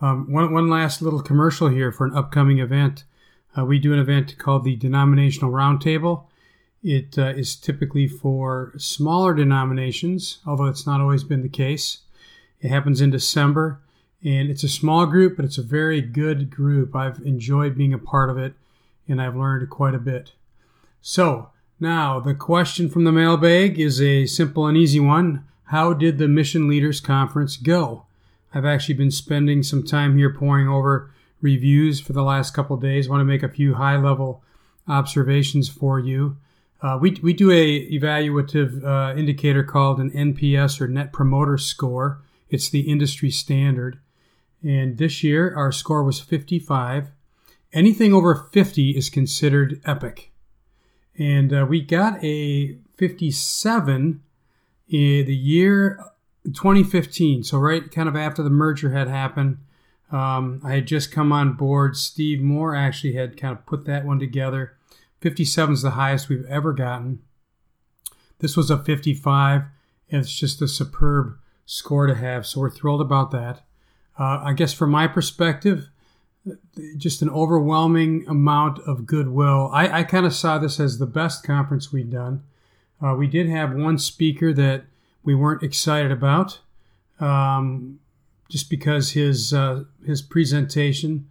Um, 0.00 0.30
one, 0.30 0.52
one 0.52 0.68
last 0.68 1.02
little 1.02 1.22
commercial 1.22 1.68
here 1.68 1.90
for 1.90 2.06
an 2.06 2.14
upcoming 2.14 2.58
event. 2.58 3.04
Uh, 3.56 3.64
we 3.64 3.78
do 3.78 3.92
an 3.92 3.98
event 3.98 4.36
called 4.38 4.64
the 4.64 4.76
Denominational 4.76 5.50
Roundtable. 5.50 6.24
It 6.82 7.18
uh, 7.18 7.28
is 7.28 7.56
typically 7.56 8.06
for 8.06 8.74
smaller 8.76 9.34
denominations, 9.34 10.38
although 10.46 10.66
it's 10.66 10.86
not 10.86 11.00
always 11.00 11.24
been 11.24 11.42
the 11.42 11.48
case. 11.48 12.00
It 12.60 12.68
happens 12.68 13.00
in 13.00 13.10
December, 13.10 13.80
and 14.22 14.50
it's 14.50 14.62
a 14.62 14.68
small 14.68 15.06
group, 15.06 15.36
but 15.36 15.44
it's 15.44 15.58
a 15.58 15.62
very 15.62 16.00
good 16.00 16.50
group. 16.50 16.94
I've 16.94 17.20
enjoyed 17.20 17.76
being 17.76 17.94
a 17.94 17.98
part 17.98 18.30
of 18.30 18.38
it, 18.38 18.54
and 19.08 19.20
I've 19.20 19.36
learned 19.36 19.68
quite 19.70 19.94
a 19.94 19.98
bit. 19.98 20.32
So, 21.00 21.50
now 21.80 22.20
the 22.20 22.34
question 22.34 22.88
from 22.88 23.04
the 23.04 23.12
mailbag 23.12 23.78
is 23.78 24.00
a 24.00 24.26
simple 24.26 24.66
and 24.66 24.76
easy 24.76 25.00
one. 25.00 25.44
How 25.64 25.92
did 25.92 26.18
the 26.18 26.28
Mission 26.28 26.68
Leaders 26.68 27.00
Conference 27.00 27.56
go? 27.56 28.06
I've 28.54 28.64
actually 28.64 28.94
been 28.94 29.10
spending 29.10 29.62
some 29.62 29.82
time 29.82 30.16
here 30.16 30.32
pouring 30.32 30.68
over 30.68 31.10
reviews 31.40 32.00
for 32.00 32.12
the 32.12 32.22
last 32.22 32.54
couple 32.54 32.76
days. 32.76 33.06
I 33.06 33.10
want 33.10 33.20
to 33.20 33.24
make 33.24 33.42
a 33.42 33.48
few 33.48 33.74
high 33.74 33.96
level 33.96 34.42
observations 34.88 35.68
for 35.68 35.98
you. 35.98 36.36
Uh, 36.80 36.98
we, 37.00 37.18
we 37.22 37.32
do 37.32 37.50
a 37.50 37.90
evaluative 37.90 38.84
uh, 38.84 39.16
indicator 39.16 39.64
called 39.64 39.98
an 39.98 40.10
NPS 40.10 40.80
or 40.80 40.88
Net 40.88 41.12
Promoter 41.12 41.58
Score. 41.58 42.22
It's 42.48 42.68
the 42.68 42.80
industry 42.80 43.30
standard. 43.30 43.98
And 44.62 44.98
this 44.98 45.22
year 45.22 45.54
our 45.54 45.72
score 45.72 46.02
was 46.02 46.20
55. 46.20 47.10
Anything 47.72 48.12
over 48.14 48.48
50 48.52 48.90
is 48.90 49.10
considered 49.10 49.80
epic. 49.84 50.32
And 51.18 51.52
uh, 51.52 51.66
we 51.68 51.80
got 51.80 52.22
a 52.22 52.78
57 52.96 54.22
in 54.88 55.26
the 55.26 55.34
year 55.34 55.98
2015. 56.44 57.44
So 57.44 57.58
right 57.58 57.90
kind 57.90 58.08
of 58.08 58.16
after 58.16 58.42
the 58.42 58.50
merger 58.50 58.90
had 58.90 59.08
happened. 59.08 59.58
Um, 60.12 60.60
I 60.64 60.74
had 60.74 60.86
just 60.86 61.10
come 61.10 61.32
on 61.32 61.54
board. 61.54 61.96
Steve 61.96 62.40
Moore 62.40 62.76
actually 62.76 63.14
had 63.14 63.36
kind 63.36 63.56
of 63.56 63.66
put 63.66 63.84
that 63.86 64.04
one 64.04 64.18
together. 64.18 64.76
57 65.20 65.74
is 65.74 65.82
the 65.82 65.90
highest 65.90 66.28
we've 66.28 66.46
ever 66.46 66.72
gotten. 66.72 67.20
This 68.38 68.56
was 68.56 68.70
a 68.70 68.78
55, 68.78 69.62
and 70.10 70.20
it's 70.20 70.38
just 70.38 70.62
a 70.62 70.68
superb 70.68 71.38
score 71.64 72.06
to 72.06 72.14
have. 72.14 72.46
So 72.46 72.60
we're 72.60 72.70
thrilled 72.70 73.00
about 73.00 73.30
that. 73.32 73.62
Uh, 74.18 74.40
I 74.44 74.52
guess 74.52 74.72
from 74.72 74.90
my 74.90 75.08
perspective, 75.08 75.88
just 76.96 77.22
an 77.22 77.30
overwhelming 77.30 78.24
amount 78.28 78.78
of 78.80 79.06
goodwill. 79.06 79.70
I, 79.72 80.00
I 80.00 80.02
kind 80.04 80.26
of 80.26 80.34
saw 80.34 80.58
this 80.58 80.78
as 80.78 80.98
the 80.98 81.06
best 81.06 81.44
conference 81.44 81.92
we'd 81.92 82.10
done. 82.10 82.42
Uh, 83.04 83.14
we 83.14 83.26
did 83.26 83.48
have 83.48 83.74
one 83.74 83.98
speaker 83.98 84.52
that 84.52 84.84
we 85.22 85.34
weren't 85.34 85.62
excited 85.62 86.12
about, 86.12 86.60
um, 87.20 87.98
just 88.48 88.70
because 88.70 89.12
his 89.12 89.52
uh, 89.52 89.84
his 90.04 90.22
presentation 90.22 91.28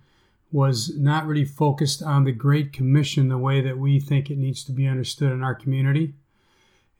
was 0.51 0.95
not 0.97 1.25
really 1.25 1.45
focused 1.45 2.03
on 2.03 2.23
the 2.23 2.31
Great 2.31 2.71
Commission 2.71 3.29
the 3.29 3.37
way 3.37 3.61
that 3.61 3.77
we 3.77 3.99
think 3.99 4.29
it 4.29 4.37
needs 4.37 4.63
to 4.63 4.71
be 4.71 4.87
understood 4.87 5.31
in 5.31 5.43
our 5.43 5.55
community. 5.55 6.13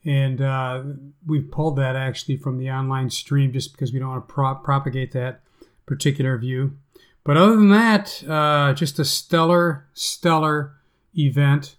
And 0.04 0.42
uh, 0.42 0.84
we've 1.26 1.50
pulled 1.50 1.78
that 1.78 1.96
actually 1.96 2.38
from 2.38 2.58
the 2.58 2.70
online 2.70 3.10
stream 3.10 3.52
just 3.52 3.72
because 3.72 3.92
we 3.92 4.00
don't 4.00 4.10
want 4.10 4.28
to 4.28 4.34
pro- 4.34 4.56
propagate 4.56 5.12
that 5.14 5.42
particular 5.86 6.38
view. 6.38 6.78
But 7.26 7.38
other 7.38 7.56
than 7.56 7.70
that, 7.70 8.24
uh, 8.30 8.74
just 8.74 9.00
a 9.00 9.04
stellar, 9.04 9.88
stellar 9.94 10.76
event. 11.18 11.76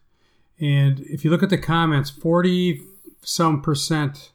And 0.59 1.01
if 1.01 1.25
you 1.25 1.31
look 1.31 1.43
at 1.43 1.51
the 1.51 1.57
comments, 1.57 2.11
40 2.11 2.83
some 3.23 3.63
percent 3.63 4.33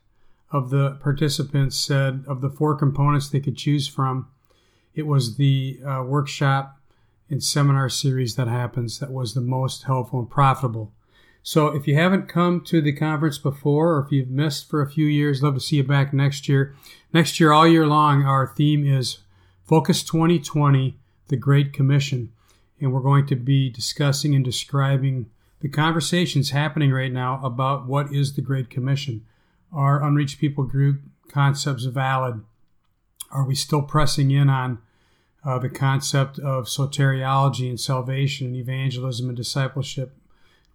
of 0.51 0.69
the 0.69 0.91
participants 1.01 1.77
said 1.77 2.23
of 2.27 2.41
the 2.41 2.49
four 2.49 2.75
components 2.75 3.29
they 3.29 3.41
could 3.41 3.57
choose 3.57 3.87
from, 3.87 4.29
it 4.95 5.05
was 5.05 5.35
the 5.35 5.79
uh, 5.85 6.03
workshop 6.03 6.79
and 7.29 7.43
seminar 7.43 7.89
series 7.89 8.35
that 8.35 8.47
happens 8.47 8.99
that 8.99 9.11
was 9.11 9.33
the 9.33 9.41
most 9.41 9.83
helpful 9.83 10.19
and 10.19 10.29
profitable. 10.29 10.93
So 11.43 11.67
if 11.67 11.87
you 11.87 11.95
haven't 11.95 12.29
come 12.29 12.61
to 12.65 12.81
the 12.81 12.93
conference 12.93 13.37
before 13.37 13.95
or 13.95 14.05
if 14.05 14.11
you've 14.11 14.29
missed 14.29 14.69
for 14.69 14.81
a 14.81 14.89
few 14.89 15.07
years, 15.07 15.43
love 15.43 15.55
to 15.55 15.59
see 15.59 15.77
you 15.77 15.83
back 15.83 16.13
next 16.13 16.47
year. 16.47 16.75
Next 17.13 17.39
year, 17.39 17.51
all 17.51 17.67
year 17.67 17.87
long, 17.87 18.23
our 18.23 18.47
theme 18.47 18.85
is 18.85 19.19
Focus 19.63 20.03
2020, 20.03 20.99
the 21.31 21.37
Great 21.37 21.73
Commission. 21.73 22.31
And 22.79 22.93
we're 22.93 23.01
going 23.01 23.25
to 23.27 23.35
be 23.35 23.71
discussing 23.71 24.35
and 24.35 24.45
describing 24.45 25.31
the 25.61 25.69
conversations 25.69 26.51
happening 26.51 26.91
right 26.91 27.11
now 27.11 27.41
about 27.43 27.87
what 27.87 28.13
is 28.13 28.35
the 28.35 28.41
Great 28.41 28.69
Commission. 28.69 29.25
Are 29.73 30.03
unreached 30.03 30.39
people 30.39 30.65
group 30.65 31.01
concepts 31.27 31.85
valid? 31.85 32.41
Are 33.31 33.47
we 33.47 33.55
still 33.55 33.81
pressing 33.81 34.29
in 34.29 34.49
on 34.49 34.79
uh, 35.43 35.57
the 35.57 35.69
concept 35.69 36.39
of 36.39 36.65
soteriology 36.65 37.67
and 37.67 37.79
salvation 37.79 38.47
and 38.47 38.55
evangelism 38.55 39.27
and 39.27 39.37
discipleship. 39.37 40.15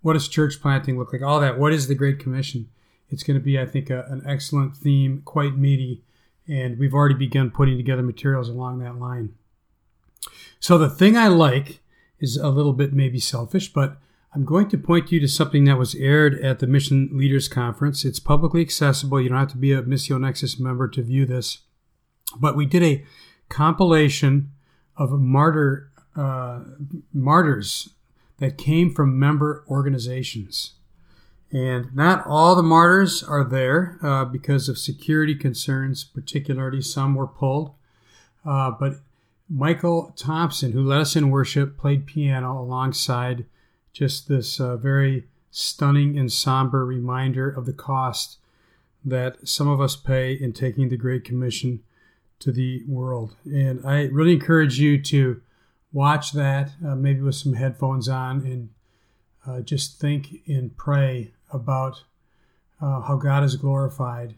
What 0.02 0.14
does 0.14 0.28
church 0.28 0.60
planting 0.60 0.98
look 0.98 1.12
like? 1.12 1.22
All 1.22 1.40
that. 1.40 1.58
What 1.58 1.72
is 1.72 1.88
the 1.88 1.94
Great 1.94 2.18
Commission? 2.18 2.68
It's 3.08 3.22
going 3.22 3.38
to 3.38 3.44
be, 3.44 3.58
I 3.58 3.66
think, 3.66 3.90
a, 3.90 4.04
an 4.08 4.22
excellent 4.26 4.76
theme, 4.76 5.22
quite 5.24 5.56
meaty, 5.56 6.02
and 6.48 6.78
we've 6.78 6.94
already 6.94 7.14
begun 7.14 7.50
putting 7.50 7.76
together 7.76 8.02
materials 8.02 8.48
along 8.48 8.80
that 8.80 8.98
line. 8.98 9.34
So 10.60 10.78
the 10.78 10.90
thing 10.90 11.16
I 11.16 11.28
like 11.28 11.80
is 12.18 12.36
a 12.36 12.48
little 12.48 12.72
bit 12.72 12.92
maybe 12.92 13.18
selfish, 13.18 13.72
but 13.72 13.98
I'm 14.34 14.44
going 14.44 14.68
to 14.68 14.78
point 14.78 15.12
you 15.12 15.20
to 15.20 15.28
something 15.28 15.64
that 15.64 15.78
was 15.78 15.94
aired 15.94 16.38
at 16.40 16.58
the 16.58 16.66
Mission 16.66 17.10
Leaders 17.12 17.48
Conference. 17.48 18.04
It's 18.04 18.20
publicly 18.20 18.60
accessible. 18.60 19.20
You 19.20 19.30
don't 19.30 19.38
have 19.38 19.48
to 19.52 19.56
be 19.56 19.72
a 19.72 19.82
Missio 19.82 20.20
Nexus 20.20 20.58
member 20.58 20.88
to 20.88 21.02
view 21.02 21.24
this. 21.24 21.58
But 22.38 22.56
we 22.56 22.66
did 22.66 22.82
a 22.82 23.04
compilation 23.48 24.52
of 24.96 25.10
martyr 25.12 25.90
uh, 26.16 26.60
martyrs 27.12 27.90
that 28.38 28.58
came 28.58 28.92
from 28.92 29.18
member 29.18 29.64
organizations. 29.68 30.74
And 31.52 31.94
not 31.94 32.26
all 32.26 32.54
the 32.54 32.62
martyrs 32.62 33.22
are 33.22 33.44
there 33.44 33.98
uh, 34.02 34.24
because 34.24 34.68
of 34.68 34.78
security 34.78 35.34
concerns, 35.34 36.04
particularly 36.04 36.82
some 36.82 37.14
were 37.14 37.26
pulled. 37.26 37.72
Uh, 38.44 38.70
but 38.70 39.00
Michael 39.48 40.12
Thompson, 40.16 40.72
who 40.72 40.82
led 40.82 41.00
us 41.00 41.16
in 41.16 41.30
worship, 41.30 41.78
played 41.78 42.06
piano 42.06 42.60
alongside 42.60 43.46
just 43.92 44.28
this 44.28 44.60
uh, 44.60 44.76
very 44.76 45.28
stunning 45.50 46.18
and 46.18 46.30
somber 46.30 46.84
reminder 46.84 47.48
of 47.48 47.64
the 47.64 47.72
cost 47.72 48.38
that 49.04 49.46
some 49.46 49.68
of 49.68 49.80
us 49.80 49.94
pay 49.94 50.32
in 50.32 50.52
taking 50.52 50.88
the 50.88 50.96
Great 50.96 51.24
Commission 51.24 51.82
to 52.40 52.50
the 52.50 52.82
world. 52.88 53.36
And 53.44 53.86
I 53.86 54.04
really 54.06 54.32
encourage 54.32 54.78
you 54.78 55.00
to 55.04 55.40
watch 55.92 56.32
that, 56.32 56.72
uh, 56.84 56.96
maybe 56.96 57.20
with 57.20 57.36
some 57.36 57.54
headphones 57.54 58.08
on, 58.08 58.44
and 58.44 58.68
uh, 59.46 59.60
just 59.60 60.00
think 60.00 60.42
and 60.46 60.76
pray 60.76 61.32
about 61.52 62.02
uh, 62.80 63.00
how 63.02 63.16
God 63.16 63.44
is 63.44 63.56
glorified 63.56 64.34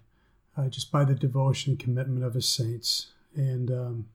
uh, 0.57 0.69
just 0.69 0.93
by 0.93 1.05
the 1.05 1.15
devotion 1.15 1.73
and 1.73 1.81
commitment 1.81 2.25
of 2.25 2.35
His 2.35 2.49
saints. 2.49 3.09
And 3.35 3.71
um, 3.71 4.07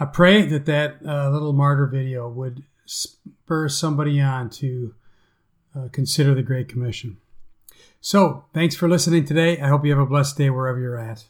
I 0.00 0.06
pray 0.06 0.46
that 0.46 0.64
that 0.64 0.96
uh, 1.06 1.28
little 1.28 1.52
martyr 1.52 1.86
video 1.86 2.26
would 2.26 2.64
spur 2.86 3.68
somebody 3.68 4.18
on 4.18 4.48
to 4.50 4.94
uh, 5.76 5.88
consider 5.92 6.34
the 6.34 6.42
Great 6.42 6.68
Commission. 6.68 7.18
So, 8.00 8.46
thanks 8.54 8.74
for 8.74 8.88
listening 8.88 9.26
today. 9.26 9.60
I 9.60 9.68
hope 9.68 9.84
you 9.84 9.90
have 9.90 10.00
a 10.00 10.06
blessed 10.06 10.38
day 10.38 10.48
wherever 10.48 10.80
you're 10.80 10.98
at. 10.98 11.26